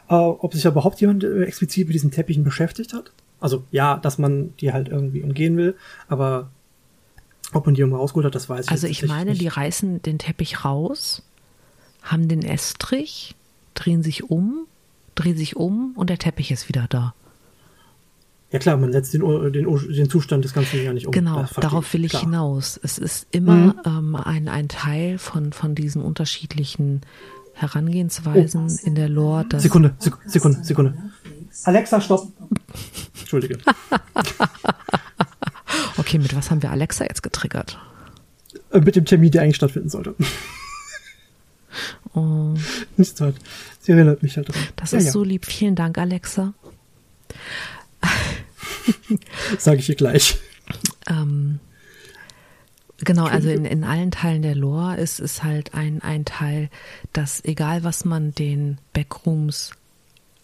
äh, 0.08 0.14
ob 0.14 0.54
sich 0.54 0.64
überhaupt 0.64 1.00
jemand 1.00 1.24
äh, 1.24 1.44
explizit 1.44 1.86
mit 1.86 1.94
diesen 1.94 2.10
Teppichen 2.10 2.44
beschäftigt 2.44 2.92
hat. 2.92 3.12
Also 3.44 3.62
ja, 3.70 3.98
dass 3.98 4.16
man 4.16 4.56
die 4.56 4.72
halt 4.72 4.88
irgendwie 4.88 5.22
umgehen 5.22 5.58
will, 5.58 5.76
aber 6.08 6.48
ob 7.52 7.66
man 7.66 7.74
die 7.74 7.82
irgendwo 7.82 7.98
rausgeholt 7.98 8.24
hat, 8.24 8.34
das 8.34 8.48
weiß 8.48 8.64
ich 8.64 8.70
Also 8.70 8.86
ich 8.86 9.06
meine, 9.06 9.32
nicht. 9.32 9.42
die 9.42 9.48
reißen 9.48 10.00
den 10.00 10.18
Teppich 10.18 10.64
raus, 10.64 11.22
haben 12.00 12.26
den 12.26 12.40
Estrich, 12.40 13.34
drehen 13.74 14.02
sich 14.02 14.30
um, 14.30 14.66
drehen 15.14 15.36
sich 15.36 15.56
um 15.56 15.92
und 15.94 16.08
der 16.08 16.16
Teppich 16.16 16.52
ist 16.52 16.70
wieder 16.70 16.86
da. 16.88 17.12
Ja 18.50 18.60
klar, 18.60 18.78
man 18.78 18.92
setzt 18.92 19.12
den, 19.12 19.20
den, 19.52 19.66
den 19.66 20.08
Zustand 20.08 20.42
des 20.42 20.54
Ganzen 20.54 20.82
ja 20.82 20.94
nicht 20.94 21.06
um. 21.06 21.12
Genau, 21.12 21.44
darauf 21.56 21.92
will 21.92 22.06
ich 22.06 22.12
klar. 22.12 22.22
hinaus. 22.22 22.80
Es 22.82 22.96
ist 22.96 23.26
immer 23.30 23.56
mhm. 23.56 23.74
ähm, 23.84 24.16
ein, 24.16 24.48
ein 24.48 24.68
Teil 24.68 25.18
von, 25.18 25.52
von 25.52 25.74
diesen 25.74 26.00
unterschiedlichen 26.00 27.02
Herangehensweisen 27.52 28.68
oh. 28.70 28.86
in 28.86 28.94
der 28.94 29.10
Lore. 29.10 29.44
Sekunde, 29.58 29.94
Sekunde, 29.98 30.64
Sekunde. 30.64 30.94
Alexa, 31.64 32.00
stopp. 32.00 32.32
Entschuldige. 33.20 33.58
okay, 35.96 36.18
mit 36.18 36.34
was 36.34 36.50
haben 36.50 36.62
wir 36.62 36.70
Alexa 36.70 37.04
jetzt 37.04 37.22
getriggert? 37.22 37.78
Äh, 38.70 38.80
mit 38.80 38.96
dem 38.96 39.04
Termin, 39.04 39.30
der 39.30 39.42
eigentlich 39.42 39.56
stattfinden 39.56 39.88
sollte. 39.88 40.14
Oh. 42.14 42.54
Nichts 42.96 43.20
halt. 43.20 43.36
Sie 43.80 43.92
erinnert 43.92 44.22
mich 44.22 44.36
halt 44.36 44.48
dran. 44.48 44.62
Das 44.76 44.92
ja, 44.92 44.98
ist 44.98 45.06
ja. 45.06 45.10
so 45.10 45.24
lieb. 45.24 45.46
Vielen 45.46 45.74
Dank, 45.74 45.98
Alexa. 45.98 46.54
Sage 49.58 49.78
ich 49.78 49.88
ihr 49.88 49.94
gleich. 49.94 50.38
Ähm, 51.08 51.58
genau, 52.98 53.24
also 53.24 53.48
in, 53.48 53.64
in 53.64 53.84
allen 53.84 54.10
Teilen 54.10 54.42
der 54.42 54.54
Lore 54.54 54.96
ist 54.96 55.20
es 55.20 55.42
halt 55.42 55.74
ein, 55.74 56.02
ein 56.02 56.24
Teil, 56.24 56.70
dass 57.12 57.44
egal 57.44 57.82
was 57.82 58.04
man 58.04 58.32
den 58.34 58.78
Backrooms 58.92 59.72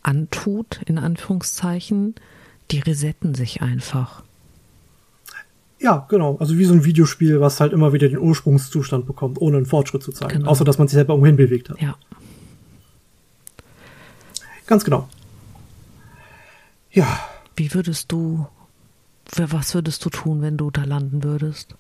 antut, 0.03 0.81
in 0.87 0.99
Anführungszeichen, 0.99 2.15
die 2.71 2.81
resetten 2.81 3.35
sich 3.35 3.63
einfach. 3.63 4.23
Ja, 5.81 6.07
genau. 6.09 6.37
Also 6.39 6.59
wie 6.59 6.65
so 6.67 6.75
ein 6.75 6.85
Videospiel, 6.85 7.41
was 7.41 7.59
halt 7.59 7.73
immer 7.73 7.93
wieder 7.93 8.09
den 8.09 8.19
Ursprungszustand 8.19 9.07
bekommt, 9.07 9.41
ohne 9.41 9.57
einen 9.57 9.67
Fortschritt 9.67 10.03
zu 10.03 10.13
zeigen. 10.13 10.41
Genau. 10.41 10.51
Außer, 10.51 10.65
dass 10.65 10.79
man 10.79 10.89
sich 10.89 10.95
selber 10.95 11.15
umhin 11.15 11.37
bewegt 11.37 11.71
hat. 11.71 11.81
Ja. 11.81 11.97
Ganz 14.67 14.85
genau. 14.85 15.09
Ja. 16.93 17.07
Wie 17.57 17.73
würdest 17.73 18.13
du, 18.13 18.47
was 19.37 19.75
würdest 19.75 20.05
du 20.05 20.11
tun, 20.11 20.43
wenn 20.43 20.57
du 20.57 20.71
da 20.71 20.85
landen 20.85 21.25
würdest? 21.25 21.75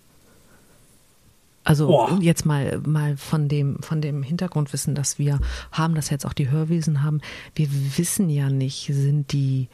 Also 1.63 1.89
Boah. 1.89 2.19
jetzt 2.21 2.47
mal 2.47 2.81
mal 2.87 3.17
von 3.17 3.49
dem 3.49 3.83
von 3.83 4.01
dem 4.01 4.23
Hintergrundwissen, 4.23 4.95
das 4.95 5.19
wir 5.19 5.41
haben, 5.73 5.95
dass 5.95 6.11
jetzt 6.11 6.25
auch 6.27 6.33
die 6.33 6.51
Hörwesen 6.51 7.03
haben. 7.03 7.21
Wir 7.55 7.69
wissen 7.97 8.31
ja 8.31 8.49
nicht, 8.49 8.91
sind 8.93 9.33
die 9.33 9.69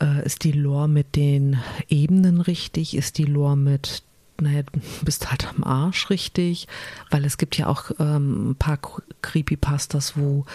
äh, 0.00 0.24
ist 0.24 0.44
die 0.44 0.52
Lore 0.52 0.88
mit 0.88 1.14
den 1.14 1.58
Ebenen 1.88 2.40
richtig? 2.40 2.96
Ist 2.96 3.18
die 3.18 3.24
Lore 3.24 3.56
mit 3.56 4.02
naja, 4.40 4.62
bist 5.04 5.30
halt 5.30 5.46
am 5.48 5.62
Arsch 5.62 6.10
richtig, 6.10 6.66
weil 7.10 7.24
es 7.24 7.38
gibt 7.38 7.56
ja 7.56 7.68
auch 7.68 7.92
ähm, 8.00 8.50
ein 8.50 8.56
paar 8.56 8.78
Creepypastas, 9.20 10.16
wo 10.16 10.46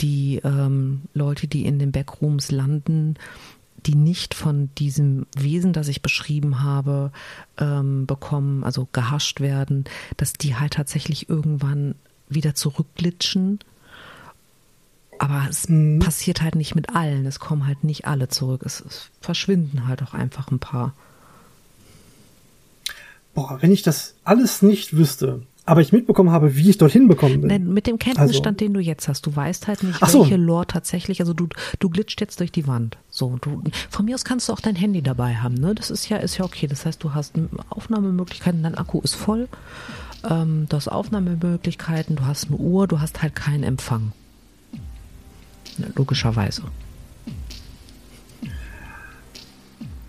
die 0.00 0.40
ähm, 0.42 1.02
Leute, 1.14 1.46
die 1.46 1.64
in 1.64 1.78
den 1.78 1.92
Backrooms 1.92 2.50
landen, 2.50 3.14
die 3.86 3.94
nicht 3.94 4.34
von 4.34 4.70
diesem 4.78 5.26
Wesen, 5.36 5.72
das 5.72 5.88
ich 5.88 6.02
beschrieben 6.02 6.62
habe, 6.62 7.12
ähm, 7.58 8.06
bekommen, 8.06 8.64
also 8.64 8.88
gehascht 8.92 9.40
werden, 9.40 9.84
dass 10.16 10.32
die 10.32 10.56
halt 10.56 10.74
tatsächlich 10.74 11.28
irgendwann 11.28 11.94
wieder 12.28 12.54
zurückglitschen 12.54 13.60
aber 15.18 15.46
es 15.48 15.68
mhm. 15.68 15.98
passiert 15.98 16.42
halt 16.42 16.54
nicht 16.54 16.74
mit 16.74 16.94
allen. 16.94 17.26
Es 17.26 17.40
kommen 17.40 17.66
halt 17.66 17.84
nicht 17.84 18.06
alle 18.06 18.28
zurück. 18.28 18.62
Es, 18.64 18.80
es, 18.80 19.10
verschwinden 19.20 19.86
halt 19.86 20.02
auch 20.02 20.14
einfach 20.14 20.50
ein 20.50 20.58
paar. 20.58 20.94
Boah, 23.34 23.58
wenn 23.60 23.72
ich 23.72 23.82
das 23.82 24.14
alles 24.24 24.62
nicht 24.62 24.96
wüsste, 24.96 25.42
aber 25.66 25.80
ich 25.80 25.92
mitbekommen 25.92 26.30
habe, 26.30 26.56
wie 26.56 26.70
ich 26.70 26.78
dorthin 26.78 27.08
bekommen 27.08 27.40
bin. 27.40 27.48
Nein, 27.48 27.72
mit 27.72 27.86
dem 27.86 27.98
Kenntnisstand, 27.98 28.60
also. 28.60 28.66
den 28.66 28.74
du 28.74 28.80
jetzt 28.80 29.08
hast, 29.08 29.26
du 29.26 29.34
weißt 29.34 29.66
halt 29.66 29.82
nicht, 29.82 29.98
so. 30.06 30.20
welche 30.20 30.36
Lore 30.36 30.66
tatsächlich, 30.66 31.20
also 31.20 31.34
du, 31.34 31.48
du 31.80 31.90
glitscht 31.90 32.20
jetzt 32.20 32.40
durch 32.40 32.52
die 32.52 32.66
Wand. 32.66 32.96
So, 33.10 33.36
du, 33.40 33.62
von 33.90 34.04
mir 34.04 34.14
aus 34.14 34.24
kannst 34.24 34.48
du 34.48 34.52
auch 34.52 34.60
dein 34.60 34.76
Handy 34.76 35.02
dabei 35.02 35.34
haben, 35.34 35.54
ne? 35.54 35.74
Das 35.74 35.90
ist 35.90 36.08
ja, 36.08 36.18
ist 36.18 36.38
ja 36.38 36.44
okay. 36.44 36.68
Das 36.68 36.86
heißt, 36.86 37.02
du 37.02 37.14
hast 37.14 37.34
Aufnahmemöglichkeiten, 37.68 38.62
dein 38.62 38.76
Akku 38.76 39.00
ist 39.00 39.16
voll, 39.16 39.48
ähm, 40.30 40.66
du 40.68 40.76
hast 40.76 40.88
Aufnahmemöglichkeiten, 40.88 42.16
du 42.16 42.24
hast 42.24 42.46
eine 42.46 42.56
Uhr, 42.56 42.86
du 42.86 43.00
hast 43.00 43.22
halt 43.22 43.34
keinen 43.34 43.64
Empfang 43.64 44.12
logischerweise. 45.94 46.62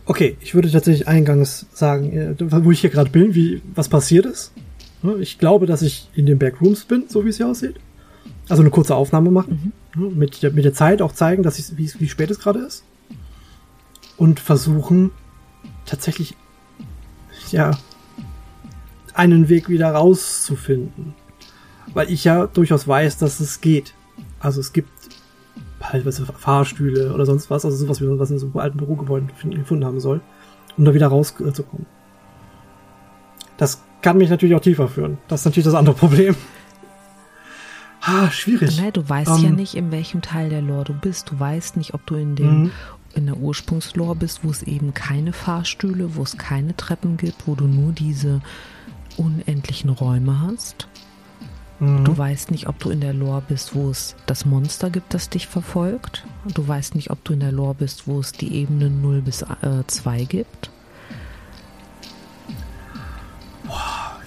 Okay, 0.05 0.37
ich 0.39 0.55
würde 0.55 0.71
tatsächlich 0.71 1.07
eingangs 1.07 1.65
sagen, 1.73 2.13
äh, 2.13 2.35
wo 2.39 2.71
ich 2.71 2.79
hier 2.79 2.89
gerade 2.89 3.09
bin, 3.09 3.35
wie 3.35 3.61
was 3.75 3.89
passiert 3.89 4.25
ist. 4.25 4.53
Ich 5.19 5.37
glaube, 5.37 5.65
dass 5.65 5.81
ich 5.81 6.09
in 6.15 6.25
den 6.25 6.39
Backrooms 6.39 6.85
bin, 6.85 7.05
so 7.07 7.23
wie 7.23 7.29
es 7.29 7.37
hier 7.37 7.47
aussieht. 7.47 7.75
Also 8.49 8.63
eine 8.63 8.71
kurze 8.71 8.95
Aufnahme 8.95 9.31
machen. 9.31 9.73
Mhm. 9.95 10.17
Mit, 10.17 10.43
der, 10.43 10.51
mit 10.51 10.65
der 10.65 10.73
Zeit 10.73 11.01
auch 11.01 11.11
zeigen, 11.11 11.43
dass 11.43 11.59
ich, 11.59 11.77
wie, 11.77 11.91
wie 11.99 12.09
spät 12.09 12.31
es 12.31 12.39
gerade 12.39 12.59
ist. 12.59 12.83
Und 14.15 14.39
versuchen, 14.39 15.11
tatsächlich, 15.85 16.35
ja, 17.51 17.77
einen 19.13 19.49
Weg 19.49 19.69
wieder 19.69 19.91
rauszufinden. 19.91 21.13
Weil 21.93 22.11
ich 22.11 22.23
ja 22.23 22.47
durchaus 22.47 22.87
weiß, 22.87 23.17
dass 23.17 23.39
es 23.39 23.61
geht. 23.61 23.93
Also 24.39 24.59
es 24.59 24.73
gibt 24.73 24.89
halt 25.81 26.05
was 26.05 26.19
Fahrstühle 26.19 27.13
oder 27.13 27.25
sonst 27.25 27.49
was, 27.49 27.65
also 27.65 27.77
sowas, 27.77 28.01
wie 28.01 28.05
man 28.05 28.19
was 28.19 28.31
in 28.31 28.39
so 28.39 28.51
alten 28.55 28.77
Bürogebäuden 28.77 29.29
gefunden 29.51 29.85
haben 29.85 29.99
soll, 29.99 30.21
um 30.77 30.85
da 30.85 30.93
wieder 30.93 31.07
rauszukommen. 31.07 31.85
Das 34.07 34.13
kann 34.13 34.19
mich 34.19 34.29
natürlich 34.29 34.55
auch 34.55 34.61
tiefer 34.61 34.87
führen. 34.87 35.17
Das 35.27 35.41
ist 35.41 35.45
natürlich 35.47 35.65
das 35.65 35.73
andere 35.73 35.93
Problem. 35.93 36.33
Ah, 37.99 38.31
schwierig. 38.31 38.79
Nein, 38.79 38.93
du 38.93 39.09
weißt 39.09 39.31
um, 39.31 39.43
ja 39.43 39.49
ähm. 39.49 39.55
nicht, 39.55 39.75
in 39.75 39.91
welchem 39.91 40.21
Teil 40.21 40.49
der 40.49 40.61
Lore 40.61 40.85
du 40.85 40.93
bist. 40.93 41.29
Du 41.29 41.37
weißt 41.37 41.75
nicht, 41.75 41.93
ob 41.93 42.05
du 42.05 42.15
in 42.15 42.37
dem 42.37 42.63
mhm. 42.63 42.71
in 43.15 43.25
der 43.25 43.35
Ursprungslore 43.35 44.15
bist, 44.15 44.45
wo 44.45 44.49
es 44.49 44.63
eben 44.63 44.93
keine 44.93 45.33
Fahrstühle, 45.33 46.15
wo 46.15 46.23
es 46.23 46.37
keine 46.37 46.73
Treppen 46.77 47.17
gibt, 47.17 47.47
wo 47.47 47.55
du 47.55 47.65
nur 47.65 47.91
diese 47.91 48.39
unendlichen 49.17 49.89
Räume 49.89 50.39
hast. 50.39 50.87
Mhm. 51.81 52.05
Du 52.05 52.17
weißt 52.17 52.49
nicht, 52.51 52.69
ob 52.69 52.79
du 52.79 52.91
in 52.91 53.01
der 53.01 53.13
Lore 53.13 53.43
bist, 53.45 53.75
wo 53.75 53.89
es 53.89 54.15
das 54.25 54.45
Monster 54.45 54.89
gibt, 54.89 55.13
das 55.13 55.29
dich 55.29 55.47
verfolgt. 55.47 56.23
Du 56.45 56.65
weißt 56.65 56.95
nicht, 56.95 57.11
ob 57.11 57.21
du 57.25 57.33
in 57.33 57.41
der 57.41 57.51
Lore 57.51 57.75
bist, 57.75 58.07
wo 58.07 58.21
es 58.21 58.31
die 58.31 58.53
Ebenen 58.53 59.01
0 59.01 59.21
bis 59.21 59.41
äh, 59.41 59.85
2 59.85 60.23
gibt. 60.23 60.69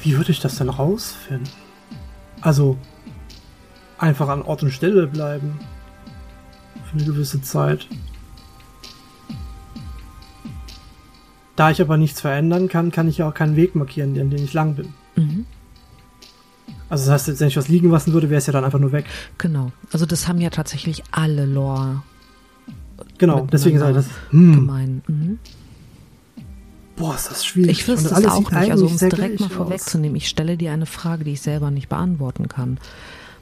Wie 0.03 0.17
würde 0.17 0.33
ich 0.33 0.41
das 0.41 0.57
denn 0.57 0.69
rausfinden? 0.69 1.49
Also, 2.41 2.79
einfach 3.99 4.29
an 4.29 4.43
Ort 4.43 4.63
und 4.63 4.71
Stelle 4.71 5.07
bleiben. 5.07 5.59
Für 6.91 6.97
eine 6.97 7.05
gewisse 7.05 7.43
Zeit. 7.43 7.87
Da 11.57 11.71
ich 11.71 11.81
aber 11.83 11.97
nichts 11.97 12.21
verändern 12.21 12.69
kann, 12.69 12.91
kann 12.91 13.09
ich 13.09 13.19
ja 13.19 13.29
auch 13.29 13.35
keinen 13.35 13.57
Weg 13.57 13.75
markieren, 13.75 14.19
an 14.19 14.31
dem 14.31 14.43
ich 14.43 14.55
lang 14.55 14.77
bin. 14.77 14.95
Mhm. 15.17 15.47
Also 16.89 17.11
das 17.11 17.29
heißt, 17.29 17.41
wenn 17.41 17.49
ich 17.49 17.57
was 17.57 17.69
liegen 17.69 17.91
lassen 17.91 18.13
würde, 18.13 18.31
wäre 18.31 18.39
es 18.39 18.47
ja 18.47 18.53
dann 18.53 18.65
einfach 18.65 18.81
nur 18.81 18.93
weg. 18.93 19.05
Genau. 19.39 19.71
Also 19.93 20.07
das 20.07 20.27
haben 20.27 20.41
ja 20.41 20.51
tatsächlich 20.51 21.05
alle 21.13 21.47
Lore. 21.47 22.03
Genau, 23.19 23.47
deswegen 23.53 23.79
sei 23.79 23.93
das 23.93 24.07
hm. 24.31 24.55
gemein. 24.55 25.03
Mhm. 25.07 25.39
Boah, 27.01 27.15
ist 27.15 27.31
das 27.31 27.45
schwierig. 27.45 27.71
Ich 27.81 27.89
wüsste 27.89 28.09
es 28.15 28.25
auch 28.27 28.51
nicht. 28.51 28.71
Also 28.71 28.87
um 28.87 28.95
es 28.95 29.01
direkt 29.01 29.41
mal 29.41 29.49
vorwegzunehmen, 29.49 30.17
ich 30.17 30.29
stelle 30.29 30.57
dir 30.57 30.73
eine 30.73 30.87
Frage, 30.87 31.25
die 31.25 31.33
ich 31.33 31.41
selber 31.41 31.71
nicht 31.71 31.89
beantworten 31.89 32.47
kann. 32.47 32.79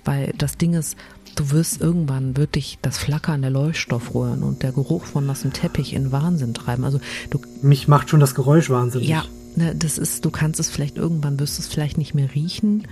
Weil 0.05 0.33
das 0.39 0.57
Ding 0.57 0.75
ist, 0.75 0.97
du 1.35 1.51
wirst 1.51 1.81
irgendwann, 1.81 2.37
wird 2.37 2.55
dich 2.55 2.79
das 2.83 2.99
Flackern 2.99 3.43
der 3.43 3.51
Leuchtstoffröhren 3.51 4.43
und 4.43 4.63
der 4.63 4.73
Geruch 4.73 5.05
von 5.05 5.27
nassem 5.27 5.53
Teppich 5.53 5.93
in 5.93 6.13
Wahnsinn 6.13 6.55
treiben. 6.55 6.85
Also 6.85 7.01
du, 7.31 7.41
Mich 7.61 7.89
macht 7.89 8.11
schon 8.11 8.21
das 8.21 8.35
Geräusch 8.35 8.71
wahnsinnig. 8.71 9.09
Ja, 9.09 9.25
ne, 9.57 9.75
das 9.75 9.99
ist, 9.99 10.25
du 10.25 10.31
kannst 10.31 10.61
es 10.61 10.71
vielleicht 10.71 10.97
irgendwann, 10.97 11.39
wirst 11.41 11.59
du 11.59 11.63
es 11.63 11.69
vielleicht 11.69 11.99
nicht 11.99 12.15
mehr 12.15 12.33
riechen, 12.35 12.87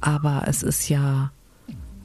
aber 0.00 0.44
es 0.46 0.62
ist 0.62 0.88
ja 0.88 1.30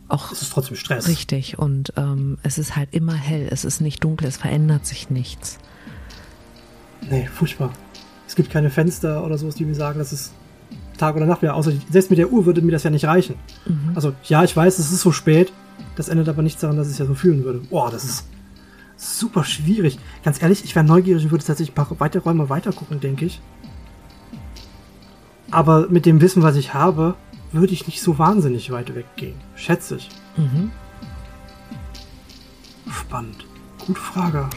auch 0.10 0.32
Es 0.34 0.42
ist 0.42 0.52
trotzdem 0.52 0.76
Stress. 0.76 1.08
richtig 1.08 1.58
und 1.58 1.94
ähm, 1.96 2.38
es 2.44 2.58
ist 2.58 2.76
halt 2.76 2.90
immer 2.92 3.14
hell, 3.14 3.48
es 3.50 3.64
ist 3.64 3.80
nicht 3.80 4.04
dunkel, 4.04 4.28
es 4.28 4.36
verändert 4.38 4.86
sich 4.86 5.10
nichts. 5.10 5.58
Nee, 7.10 7.28
furchtbar. 7.34 7.72
Es 8.32 8.36
gibt 8.36 8.50
keine 8.50 8.70
Fenster 8.70 9.26
oder 9.26 9.38
sowas, 9.38 9.56
die 9.56 9.66
mir 9.66 9.76
sagen, 9.76 10.00
dass 10.00 10.14
es 10.14 10.32
Tag 10.98 11.18
oder 11.18 11.26
Nacht 11.26 11.42
wäre. 11.42 11.54
Außer 11.54 11.74
selbst 11.90 12.12
mit 12.12 12.18
der 12.18 12.32
Uhr 12.32 12.46
würde 12.46 12.62
mir 12.62 12.72
das 12.72 12.84
ja 12.84 12.90
nicht 12.90 13.04
reichen. 13.04 13.36
Also 13.94 14.14
ja, 14.24 14.42
ich 14.46 14.56
weiß, 14.56 14.80
es 14.80 14.90
ist 14.90 15.02
so 15.02 15.12
spät. 15.12 15.52
Das 15.98 16.08
ändert 16.08 16.30
aber 16.30 16.42
nichts 16.42 16.62
daran, 16.62 16.78
dass 16.78 16.88
ich 16.88 16.94
es 16.94 17.00
ja 17.00 17.06
so 17.06 17.14
fühlen 17.14 17.44
würde. 17.44 17.60
Boah, 17.60 17.92
das 17.92 18.06
ist 18.06 18.28
super 18.96 19.44
schwierig. 19.44 20.00
Ganz 20.24 20.42
ehrlich, 20.42 20.64
ich 20.64 20.74
wäre 20.76 20.86
neugierig 20.86 21.26
und 21.26 21.32
würde 21.32 21.44
tatsächlich 21.44 21.74
ein 21.78 21.86
paar 21.86 22.00
weitere 22.00 22.24
Räume 22.24 22.48
weitergucken, 22.48 23.02
denke 23.02 23.26
ich. 23.26 23.42
Aber 25.52 25.90
mit 25.90 26.06
dem 26.06 26.22
Wissen, 26.22 26.42
was 26.42 26.56
ich 26.56 26.74
habe, 26.74 27.16
würde 27.52 27.74
ich 27.74 27.86
nicht 27.86 28.02
so 28.02 28.18
wahnsinnig 28.18 28.72
weit 28.72 28.96
weggehen. 28.96 29.36
Schätze 29.56 29.98
ich. 29.98 30.08
Mhm. 30.38 30.72
Spannend. 32.90 33.46
Gute 33.86 34.00
Frage. 34.00 34.48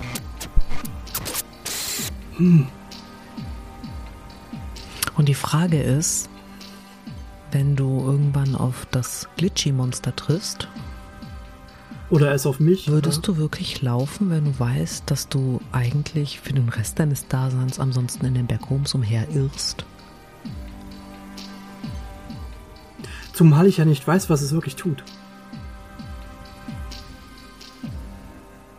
Und 5.17 5.29
die 5.29 5.35
Frage 5.35 5.81
ist, 5.81 6.29
wenn 7.53 7.77
du 7.77 8.01
irgendwann 8.05 8.57
auf 8.57 8.87
das 8.91 9.29
Glitchy-Monster 9.37 10.17
triffst, 10.17 10.69
Oder 12.11 12.33
es 12.35 12.47
auf 12.47 12.59
mich. 12.59 12.89
würdest 12.89 13.27
du 13.27 13.37
wirklich 13.37 13.81
laufen, 13.81 14.31
wenn 14.31 14.45
du 14.45 14.59
weißt, 14.59 15.09
dass 15.11 15.29
du 15.29 15.61
eigentlich 15.73 16.41
für 16.41 16.53
den 16.53 16.69
Rest 16.69 16.99
deines 16.99 17.29
Daseins 17.29 17.79
ansonsten 17.79 18.27
in 18.27 18.35
den 18.35 18.47
Backrooms 18.47 18.95
umherirrst? 18.95 19.85
Zumal 23.33 23.67
ich 23.67 23.79
ja 23.79 23.85
nicht 23.85 24.07
weiß, 24.07 24.31
was 24.31 24.43
es 24.43 24.53
wirklich 24.53 24.77
tut. 24.77 25.03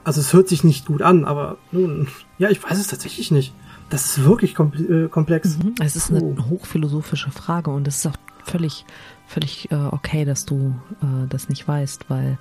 Also 0.03 0.21
es 0.21 0.33
hört 0.33 0.47
sich 0.47 0.63
nicht 0.63 0.85
gut 0.85 1.01
an, 1.01 1.25
aber 1.25 1.57
nun, 1.71 2.07
ja, 2.37 2.49
ich 2.49 2.63
weiß 2.63 2.77
es 2.77 2.87
tatsächlich 2.87 3.31
nicht. 3.31 3.53
Das 3.89 4.05
ist 4.05 4.23
wirklich 4.25 4.55
äh, 4.59 5.07
komplex. 5.09 5.57
Mhm. 5.57 5.75
Es 5.79 5.95
ist 5.95 6.11
eine 6.11 6.49
hochphilosophische 6.49 7.31
Frage 7.31 7.69
und 7.71 7.87
es 7.87 7.97
ist 7.97 8.07
auch 8.07 8.15
völlig, 8.43 8.85
völlig 9.27 9.71
äh, 9.71 9.75
okay, 9.75 10.25
dass 10.25 10.45
du 10.45 10.73
äh, 11.01 11.27
das 11.29 11.49
nicht 11.49 11.67
weißt, 11.67 12.05
weil 12.09 12.37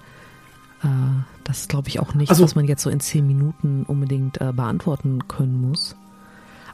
äh, 0.83 0.87
das 1.45 1.61
ist, 1.61 1.69
glaube 1.69 1.89
ich, 1.89 2.01
auch 2.01 2.15
nichts, 2.15 2.31
Also- 2.31 2.45
was 2.45 2.55
man 2.55 2.67
jetzt 2.67 2.83
so 2.83 2.91
in 2.91 3.01
zehn 3.01 3.27
Minuten 3.27 3.85
unbedingt 3.87 4.41
äh, 4.41 4.53
beantworten 4.53 5.29
können 5.29 5.61
muss. 5.61 5.97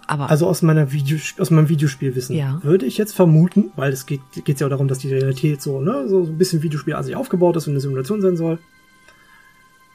Aber 0.07 0.29
Also 0.29 0.49
aus 0.49 0.63
meiner 0.63 0.91
Video, 0.91 1.19
aus 1.39 1.51
meinem 1.53 1.69
Videospielwissen 1.69 2.35
Ja. 2.35 2.59
würde 2.65 2.85
ich 2.87 2.99
jetzt 2.99 3.15
vermuten, 3.15 3.71
weil 3.77 3.93
es 3.93 4.07
geht 4.07 4.21
ja 4.35 4.67
auch 4.67 4.71
darum, 4.71 4.89
dass 4.89 4.99
die 4.99 5.13
Realität 5.13 5.63
so 5.63 5.81
ne 5.81 6.09
so, 6.09 6.25
so 6.25 6.33
ein 6.33 6.39
bisschen 6.39 6.63
Videospiel 6.63 6.95
an 6.95 7.05
sich 7.05 7.15
aufgebaut 7.15 7.55
ist 7.57 7.67
und 7.69 7.75
eine 7.75 7.81
Simulation 7.81 8.21
sein 8.21 8.37
soll. 8.37 8.59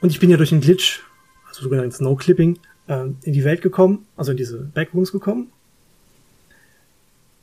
Und 0.02 0.12
ich 0.12 0.20
bin 0.22 0.30
ja 0.30 0.38
durch 0.38 0.54
einen 0.54 0.62
Glitch, 0.62 1.02
also 1.50 1.64
sogenanntes 1.64 2.00
No 2.00 2.16
Clipping, 2.16 2.60
äh, 2.88 3.06
in 3.24 3.34
die 3.34 3.44
Welt 3.44 3.62
gekommen, 3.62 4.06
also 4.16 4.32
in 4.32 4.38
diese 4.38 4.60
Backrooms 4.60 5.12
gekommen. 5.12 5.52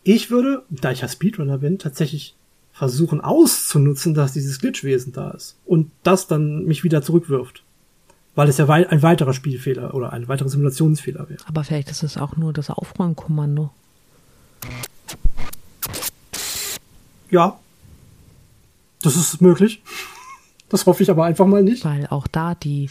Ich 0.04 0.30
würde, 0.30 0.62
da 0.68 0.90
ich 0.90 1.00
ja 1.00 1.08
Speedrunner 1.08 1.58
bin, 1.58 1.78
tatsächlich 1.78 2.34
versuchen 2.72 3.20
auszunutzen, 3.20 4.14
dass 4.14 4.32
dieses 4.32 4.58
Glitchwesen 4.58 5.12
da 5.12 5.30
ist 5.30 5.56
und 5.64 5.90
das 6.02 6.26
dann 6.26 6.64
mich 6.64 6.84
wieder 6.84 7.02
zurückwirft. 7.02 7.62
Weil 8.34 8.48
es 8.48 8.56
ja 8.56 8.66
wei 8.66 8.88
ein 8.88 9.02
weiterer 9.02 9.34
Spielfehler 9.34 9.94
oder 9.94 10.12
ein 10.12 10.26
weiterer 10.26 10.48
Simulationsfehler 10.48 11.28
wäre. 11.28 11.46
Aber 11.46 11.64
vielleicht 11.64 11.90
ist 11.90 12.02
es 12.02 12.16
auch 12.16 12.36
nur 12.36 12.54
das 12.54 12.70
Aufräumkommando. 12.70 13.70
Ja. 17.30 17.58
Das 19.02 19.16
ist 19.16 19.40
möglich. 19.42 19.82
Das 20.70 20.86
hoffe 20.86 21.02
ich 21.02 21.10
aber 21.10 21.24
einfach 21.24 21.46
mal 21.46 21.62
nicht. 21.62 21.84
Weil 21.84 22.06
auch 22.06 22.26
da 22.26 22.54
die 22.54 22.88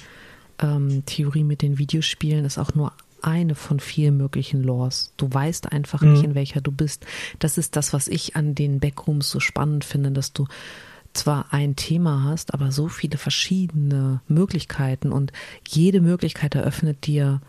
ähm, 0.62 1.04
Theorie 1.06 1.44
mit 1.44 1.62
den 1.62 1.78
Videospielen 1.78 2.46
ist 2.46 2.58
auch 2.58 2.74
nur 2.76 2.94
eine 3.22 3.56
von 3.56 3.80
vielen 3.80 4.18
möglichen 4.18 4.64
Laws. 4.64 5.14
Du 5.18 5.32
weißt 5.32 5.72
einfach 5.72 6.02
nicht, 6.02 6.24
in 6.24 6.36
welcher 6.36 6.62
du 6.62 6.72
bist. 6.72 7.06
Das 7.40 7.58
ist 7.58 7.76
das, 7.76 7.94
was 7.94 8.08
ich 8.08 8.36
an 8.36 8.56
den 8.56 8.80
Backrooms 8.80 9.30
so 9.30 9.40
spannend 9.40 9.86
finde, 9.86 10.12
dass 10.12 10.34
du 10.34 10.48
zwar 11.14 11.54
ein 11.54 11.76
Thema 11.76 12.24
hast, 12.24 12.54
aber 12.54 12.72
so 12.72 12.88
viele 12.88 13.18
verschiedene 13.18 14.22
Möglichkeiten 14.28 15.12
und 15.12 15.32
jede 15.68 16.02
Möglichkeit 16.02 16.56
eröffnet 16.56 17.06
dir 17.06 17.42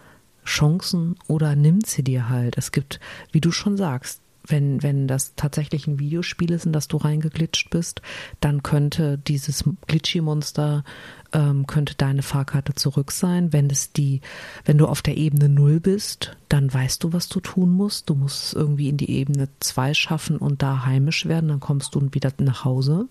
Chancen 0.44 1.16
oder 1.28 1.54
nimmt 1.54 1.86
sie 1.86 2.02
dir 2.02 2.28
halt. 2.28 2.58
Es 2.58 2.72
gibt, 2.72 2.98
wie 3.30 3.40
du 3.40 3.52
schon 3.52 3.76
sagst, 3.76 4.21
wenn, 4.46 4.82
wenn 4.82 5.06
das 5.06 5.34
tatsächlich 5.36 5.86
ein 5.86 5.98
Videospiel 5.98 6.50
ist, 6.52 6.66
in 6.66 6.72
das 6.72 6.88
du 6.88 6.96
reingeglitscht 6.96 7.70
bist, 7.70 8.02
dann 8.40 8.62
könnte 8.62 9.18
dieses 9.18 9.64
Glitchy-Monster, 9.86 10.84
ähm, 11.32 11.66
könnte 11.66 11.94
deine 11.94 12.22
Fahrkarte 12.22 12.74
zurück 12.74 13.12
sein. 13.12 13.52
Wenn 13.52 13.70
es 13.70 13.92
die, 13.92 14.20
wenn 14.64 14.78
du 14.78 14.86
auf 14.86 15.02
der 15.02 15.16
Ebene 15.16 15.48
null 15.48 15.80
bist, 15.80 16.36
dann 16.48 16.72
weißt 16.72 17.04
du, 17.04 17.12
was 17.12 17.28
du 17.28 17.40
tun 17.40 17.70
musst. 17.70 18.10
Du 18.10 18.14
musst 18.14 18.44
es 18.44 18.52
irgendwie 18.52 18.88
in 18.88 18.96
die 18.96 19.10
Ebene 19.10 19.48
zwei 19.60 19.94
schaffen 19.94 20.36
und 20.36 20.62
da 20.62 20.84
heimisch 20.84 21.26
werden, 21.26 21.48
dann 21.48 21.60
kommst 21.60 21.94
du 21.94 22.08
wieder 22.12 22.32
nach 22.38 22.64
Hause. 22.64 23.08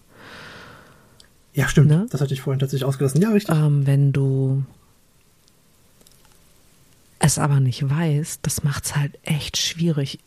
Ja, 1.54 1.68
stimmt. 1.68 1.90
Ne? 1.90 2.08
Das 2.10 2.22
hatte 2.22 2.34
ich 2.34 2.42
vorhin 2.42 2.60
tatsächlich 2.60 2.86
ausgelassen. 2.86 3.22
Ja, 3.22 3.30
richtig. 3.30 3.56
Ähm, 3.56 3.86
wenn 3.86 4.14
du 4.14 4.64
es 7.20 7.38
aber 7.38 7.60
nicht 7.60 7.88
weißt, 7.88 8.40
das 8.44 8.64
macht 8.64 8.86
es 8.86 8.96
halt 8.96 9.18
echt 9.24 9.58
schwierig. 9.58 10.20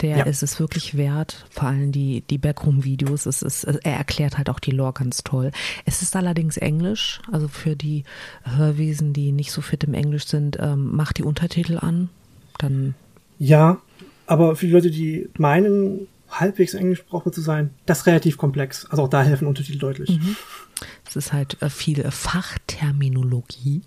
Der 0.00 0.18
Ja. 0.18 0.24
ist 0.24 0.42
es 0.42 0.58
wirklich 0.60 0.96
wert, 0.96 1.46
vor 1.50 1.64
allem 1.68 1.90
die, 1.92 2.22
die 2.30 2.38
Backroom-Videos. 2.38 3.26
Es 3.26 3.42
ist, 3.42 3.64
er 3.64 3.96
erklärt 3.96 4.38
halt 4.38 4.48
auch 4.50 4.58
die 4.60 4.70
Lore 4.70 4.92
ganz 4.92 5.22
toll. 5.24 5.50
Es 5.84 6.00
ist 6.02 6.14
allerdings 6.16 6.56
Englisch, 6.56 7.20
also 7.30 7.48
für 7.48 7.74
die 7.76 8.04
Hörwesen, 8.44 9.12
die 9.12 9.30
nicht 9.32 9.50
so 9.52 9.60
fit 9.62 9.82
im 9.84 9.94
Englisch 9.94 10.26
sind, 10.26 10.58
ähm, 10.60 10.94
macht 10.96 11.18
die 11.18 11.22
Untertitel 11.24 11.78
an. 11.78 12.08
Dann 12.58 12.94
Ja, 13.38 13.80
aber 14.26 14.54
für 14.56 14.66
die 14.66 14.72
Leute, 14.72 14.90
die 14.90 15.28
meinen, 15.38 16.06
halbwegs 16.30 16.74
englischsprachig 16.74 17.32
zu 17.32 17.40
sein, 17.40 17.70
das 17.86 17.98
ist 18.00 18.06
relativ 18.06 18.36
komplex. 18.36 18.86
Also 18.86 19.04
auch 19.04 19.08
da 19.08 19.22
helfen 19.22 19.46
Untertitel 19.46 19.78
deutlich. 19.78 20.18
es 21.06 21.14
ist 21.16 21.32
halt 21.32 21.60
äh, 21.62 21.70
viel 21.70 22.02
Fachterminologie. 22.10 23.82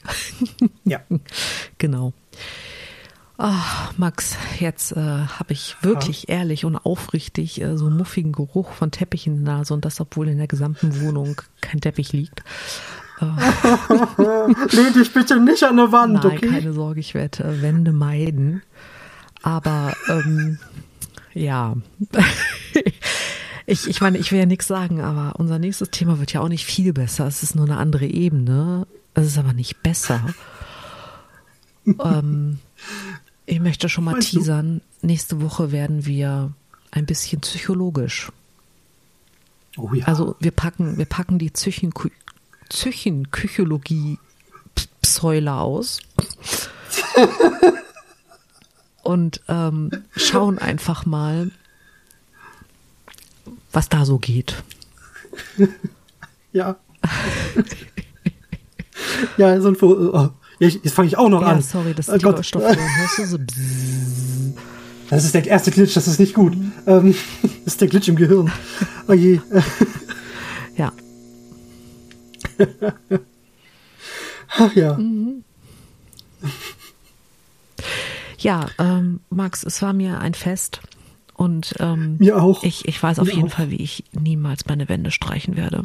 Ja. 0.85 1.01
Genau. 1.77 2.13
Ah, 3.39 3.91
Max, 3.97 4.35
jetzt 4.59 4.93
äh, 4.93 4.95
habe 4.95 5.53
ich 5.53 5.75
wirklich 5.81 6.27
ehrlich 6.27 6.65
und 6.65 6.75
aufrichtig 6.75 7.61
äh, 7.61 7.77
so 7.77 7.85
einen 7.85 7.97
muffigen 7.97 8.31
Geruch 8.31 8.71
von 8.71 8.89
Teppich 8.89 9.27
in 9.27 9.45
der 9.45 9.57
Nase 9.57 9.75
und 9.75 9.85
das, 9.85 10.01
obwohl 10.01 10.27
in 10.27 10.39
der 10.39 10.47
gesamten 10.47 11.01
Wohnung 11.01 11.39
kein 11.61 11.79
Teppich 11.79 12.13
liegt. 12.13 12.43
Lehn 13.19 14.93
dich 14.93 15.13
bitte 15.13 15.39
nicht 15.39 15.63
an 15.63 15.77
der 15.77 15.91
Wand, 15.91 16.23
Nein, 16.23 16.25
okay? 16.25 16.47
keine 16.47 16.73
Sorge, 16.73 16.99
ich 16.99 17.13
werde 17.13 17.43
äh, 17.43 17.61
Wände 17.61 17.91
meiden. 17.91 18.63
Aber 19.43 19.93
ähm, 20.09 20.57
ja, 21.35 21.75
ich, 23.67 23.87
ich 23.87 24.01
meine, 24.01 24.17
ich 24.17 24.31
will 24.31 24.39
ja 24.39 24.45
nichts 24.47 24.65
sagen, 24.65 25.01
aber 25.01 25.39
unser 25.39 25.59
nächstes 25.59 25.91
Thema 25.91 26.19
wird 26.19 26.33
ja 26.33 26.41
auch 26.41 26.49
nicht 26.49 26.65
viel 26.65 26.91
besser. 26.91 27.27
Es 27.27 27.43
ist 27.43 27.55
nur 27.55 27.65
eine 27.65 27.77
andere 27.77 28.07
Ebene. 28.07 28.87
Es 29.13 29.27
ist 29.27 29.37
aber 29.37 29.53
nicht 29.53 29.83
besser. 29.83 30.21
ähm, 31.85 32.59
ich 33.47 33.59
möchte 33.59 33.89
schon 33.89 34.03
mal 34.03 34.11
Meinst 34.11 34.33
du? 34.33 34.39
teasern. 34.39 34.81
Nächste 35.01 35.41
Woche 35.41 35.71
werden 35.71 36.05
wir 36.05 36.53
ein 36.91 37.05
bisschen 37.05 37.41
psychologisch. 37.41 38.31
Oh 39.77 39.91
ja. 39.93 40.05
Also 40.05 40.35
wir 40.39 40.51
packen, 40.51 40.97
wir 40.97 41.05
packen 41.05 41.39
die 41.39 41.49
Psychen, 41.49 41.93
Zychen 42.69 43.31
Küchologie 43.31 44.19
Psäuler 45.01 45.61
aus 45.61 45.99
und 49.03 49.41
ähm, 49.47 49.91
schauen 50.15 50.59
einfach 50.59 51.05
mal, 51.05 51.51
was 53.71 53.87
da 53.87 54.05
so 54.05 54.19
geht. 54.19 54.61
Ja. 56.51 56.75
ja, 59.37 59.61
so 59.61 59.69
ein 59.69 59.75
Vogel. 59.75 60.31
Oh, 60.59 60.65
jetzt 60.65 60.93
fange 60.93 61.07
ich 61.07 61.17
auch 61.17 61.29
noch 61.29 61.41
ja, 61.41 61.47
an. 61.47 61.61
sorry, 61.61 61.93
das 61.93 62.09
Oh 62.09 62.13
ist 62.13 62.21
die 62.21 62.25
Gott. 62.25 62.35
Hörst 62.37 63.17
du 63.17 63.25
so? 63.25 63.37
bzzz. 63.39 64.53
Das 65.09 65.23
ist 65.23 65.33
der 65.33 65.45
erste 65.45 65.71
Glitch, 65.71 65.93
das 65.93 66.07
ist 66.07 66.19
nicht 66.19 66.33
gut. 66.33 66.53
Ähm, 66.85 67.15
das 67.41 67.51
ist 67.73 67.81
der 67.81 67.87
Glitch 67.87 68.09
im 68.09 68.17
Gehirn. 68.17 68.51
Oh 69.07 69.13
je. 69.13 69.39
Ja, 70.75 70.91
Ach 74.59 74.75
ja. 74.75 74.97
ja, 78.39 78.65
ähm, 78.79 79.19
Max, 79.29 79.63
es 79.63 79.81
war 79.81 79.93
mir 79.93 80.19
ein 80.19 80.33
Fest 80.33 80.81
und 81.35 81.75
ähm, 81.79 82.17
Mir 82.19 82.41
auch. 82.41 82.63
Ich, 82.63 82.87
ich 82.87 83.01
weiß 83.01 83.19
auf 83.19 83.27
Mir 83.27 83.35
jeden 83.35 83.47
auch. 83.49 83.53
Fall, 83.53 83.71
wie 83.71 83.77
ich 83.77 84.03
niemals 84.19 84.65
meine 84.65 84.89
Wände 84.89 85.11
streichen 85.11 85.55
werde. 85.55 85.83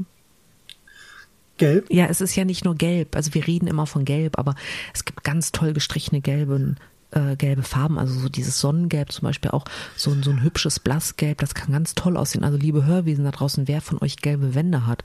Gelb. 1.62 1.86
Ja, 1.90 2.06
es 2.06 2.20
ist 2.20 2.34
ja 2.36 2.44
nicht 2.44 2.64
nur 2.64 2.74
gelb. 2.74 3.14
Also 3.16 3.34
wir 3.34 3.46
reden 3.46 3.66
immer 3.66 3.86
von 3.86 4.04
gelb, 4.04 4.38
aber 4.38 4.54
es 4.94 5.04
gibt 5.04 5.24
ganz 5.24 5.52
toll 5.52 5.72
gestrichene 5.72 6.20
gelben, 6.20 6.76
äh, 7.12 7.36
gelbe 7.36 7.62
Farben. 7.62 7.98
Also 7.98 8.18
so 8.18 8.28
dieses 8.28 8.58
Sonnengelb 8.60 9.12
zum 9.12 9.26
Beispiel 9.26 9.50
auch 9.50 9.64
so, 9.96 10.10
ein- 10.10 10.22
so 10.22 10.30
ein 10.30 10.42
hübsches 10.42 10.80
Blassgelb. 10.80 11.38
Das 11.38 11.54
kann 11.54 11.72
ganz 11.72 11.94
toll 11.94 12.16
aussehen. 12.16 12.44
Also 12.44 12.58
liebe 12.58 12.84
Hörwesen 12.86 13.24
da 13.24 13.30
draußen, 13.30 13.68
wer 13.68 13.80
von 13.80 13.98
euch 14.02 14.16
gelbe 14.16 14.54
Wände 14.54 14.86
hat, 14.86 15.04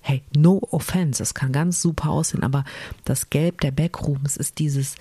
hey, 0.00 0.22
no 0.36 0.60
offense, 0.72 1.22
es 1.22 1.34
kann 1.34 1.52
ganz 1.52 1.80
super 1.80 2.10
aussehen. 2.10 2.42
Aber 2.42 2.64
das 3.04 3.30
Gelb 3.30 3.60
der 3.60 3.70
Backrooms 3.70 4.36
ist 4.36 4.58
dieses, 4.58 4.96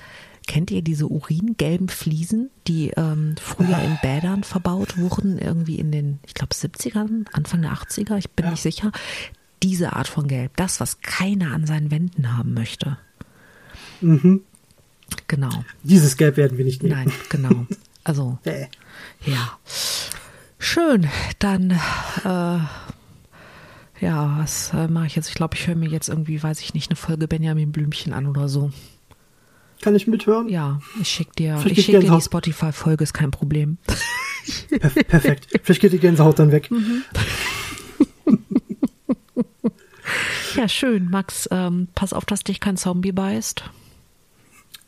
kennt 0.47 0.69
ihr 0.69 0.83
diese 0.83 1.07
uringelben 1.07 1.89
Fliesen, 1.89 2.51
die 2.67 2.89
ähm, 2.97 3.35
früher 3.41 3.79
in 3.79 3.97
Bädern 4.03 4.43
verbaut 4.43 4.97
wurden, 4.97 5.39
irgendwie 5.39 5.75
in 5.79 5.91
den, 5.91 6.19
ich 6.27 6.33
glaube, 6.35 6.53
70ern, 6.53 7.25
Anfang 7.33 7.61
der 7.63 7.71
80er, 7.71 8.17
ich 8.17 8.29
bin 8.31 8.45
Ja. 8.45 8.51
nicht 8.51 8.61
sicher. 8.61 8.91
Diese 9.64 9.93
Art 9.93 10.07
von 10.07 10.28
Gelb, 10.28 10.55
das, 10.57 10.80
was 10.80 11.01
keiner 11.01 11.53
an 11.53 11.66
seinen 11.66 11.91
Wänden 11.91 12.36
haben 12.38 12.53
möchte. 12.53 12.97
Mhm. 14.01 14.41
Genau. 15.28 15.64
Dieses 15.84 16.18
Gelb 16.18 16.38
werden 16.38 16.57
wir 16.57 16.66
nicht 16.66 16.82
nehmen. 16.84 16.95
Nein, 16.95 17.12
genau. 17.30 17.66
Also, 18.03 18.39
Bäh. 18.43 18.66
ja. 19.28 19.59
Schön. 20.57 21.07
Dann, 21.38 21.70
äh, 21.70 22.59
ja, 24.03 24.39
was 24.39 24.74
äh, 24.74 24.88
mache 24.88 25.05
ich 25.05 25.16
jetzt? 25.16 25.30
Ich 25.30 25.36
glaube, 25.36 25.55
ich 25.55 25.68
höre 25.68 25.76
mir 25.76 25.88
jetzt 25.88 26.09
irgendwie, 26.09 26.41
weiß 26.41 26.62
ich 26.62 26.74
nicht, 26.74 26.89
eine 26.89 26.95
Folge 26.95 27.28
Benjamin 27.28 27.72
Blümchen 27.72 28.12
an 28.14 28.26
oder 28.26 28.49
so. 28.49 28.72
Kann 29.82 29.95
ich 29.95 30.07
mithören? 30.07 30.49
Ja, 30.49 30.82
ich 30.99 31.09
schicke 31.09 31.32
dir, 31.38 31.57
Vielleicht 31.57 31.78
ich 31.78 31.86
schick 31.86 31.99
dir 31.99 32.09
die. 32.12 32.22
Spotify-Folge, 32.22 33.03
ist 33.03 33.14
kein 33.14 33.30
Problem. 33.30 33.78
Perf 34.70 34.95
perfekt. 35.07 35.47
Vielleicht 35.62 35.82
geht 35.82 35.93
die 35.93 35.99
Gänsehaut 35.99 36.39
dann 36.39 36.51
weg. 36.51 36.72
Mhm. 36.72 37.03
Ja, 40.55 40.68
schön. 40.68 41.09
Max, 41.09 41.47
ähm, 41.51 41.88
pass 41.95 42.14
auf, 42.14 42.26
dass 42.26 42.43
dich 42.43 42.59
kein 42.59 42.78
Zombie 42.78 43.12
beißt. 43.12 43.64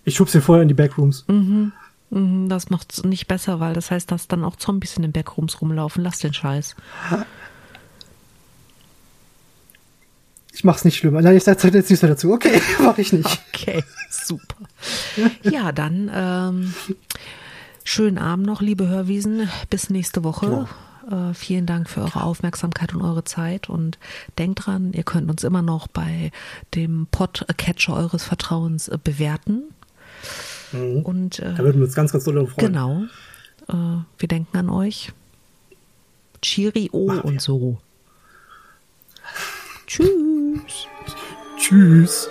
Ich 0.05 0.15
schub's 0.15 0.33
dir 0.33 0.41
vorher 0.41 0.61
in 0.63 0.67
die 0.67 0.73
Backrooms. 0.73 1.25
Mhm, 1.27 1.71
Das 2.49 2.69
macht's 2.69 3.03
nicht 3.03 3.27
besser, 3.27 3.59
weil 3.59 3.73
das 3.73 3.89
heißt, 3.91 4.11
dass 4.11 4.27
dann 4.27 4.43
auch 4.43 4.55
Zombies 4.57 4.95
in 4.97 5.01
den 5.03 5.11
Backrooms 5.13 5.61
rumlaufen. 5.61 6.03
Lass 6.03 6.19
den 6.19 6.33
Scheiß. 6.33 6.75
Ich 10.53 10.63
mach's 10.63 10.85
nicht 10.85 10.97
schlimmer. 10.97 11.21
Nein, 11.21 11.35
ich 11.35 11.43
sag 11.43 11.63
jetzt 11.63 11.89
nichts 11.89 12.01
mehr 12.03 12.11
dazu. 12.11 12.31
Okay, 12.33 12.61
mach 12.79 12.97
ich 12.97 13.11
nicht. 13.13 13.41
Okay, 13.53 13.83
super. 14.09 14.55
Ja, 15.41 15.71
dann 15.71 16.11
ähm, 16.13 16.73
schönen 17.83 18.17
Abend 18.19 18.45
noch, 18.45 18.61
liebe 18.61 18.87
Hörwiesen. 18.87 19.49
Bis 19.69 19.89
nächste 19.89 20.23
Woche. 20.23 20.67
Äh, 21.09 21.33
vielen 21.33 21.65
Dank 21.65 21.89
für 21.89 22.01
eure 22.01 22.23
Aufmerksamkeit 22.23 22.93
und 22.93 23.01
eure 23.01 23.23
Zeit. 23.23 23.69
Und 23.69 23.97
denkt 24.37 24.65
dran, 24.65 24.93
ihr 24.93 25.03
könnt 25.03 25.29
uns 25.29 25.43
immer 25.43 25.61
noch 25.61 25.87
bei 25.87 26.31
dem 26.75 27.07
Podcatcher 27.11 27.95
eures 27.95 28.23
Vertrauens 28.23 28.87
äh, 28.87 28.97
bewerten. 29.03 29.63
Und 30.71 31.39
äh, 31.39 31.53
Da 31.53 31.63
würden 31.63 31.79
wir 31.79 31.85
uns 31.85 31.95
ganz, 31.95 32.11
ganz 32.11 32.23
doll 32.23 32.47
freuen. 32.47 32.67
genau, 32.67 33.03
äh, 33.67 34.03
wir 34.17 34.27
denken 34.27 34.57
an 34.57 34.69
euch. 34.69 35.11
Cheerio 36.41 36.91
wir. 36.91 37.25
und 37.25 37.41
so. 37.41 37.77
Tschüss. 39.87 40.87
Tschüss. 41.57 42.29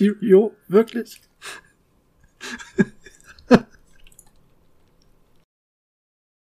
Cheerio, 0.00 0.56
wirklich? 0.66 1.20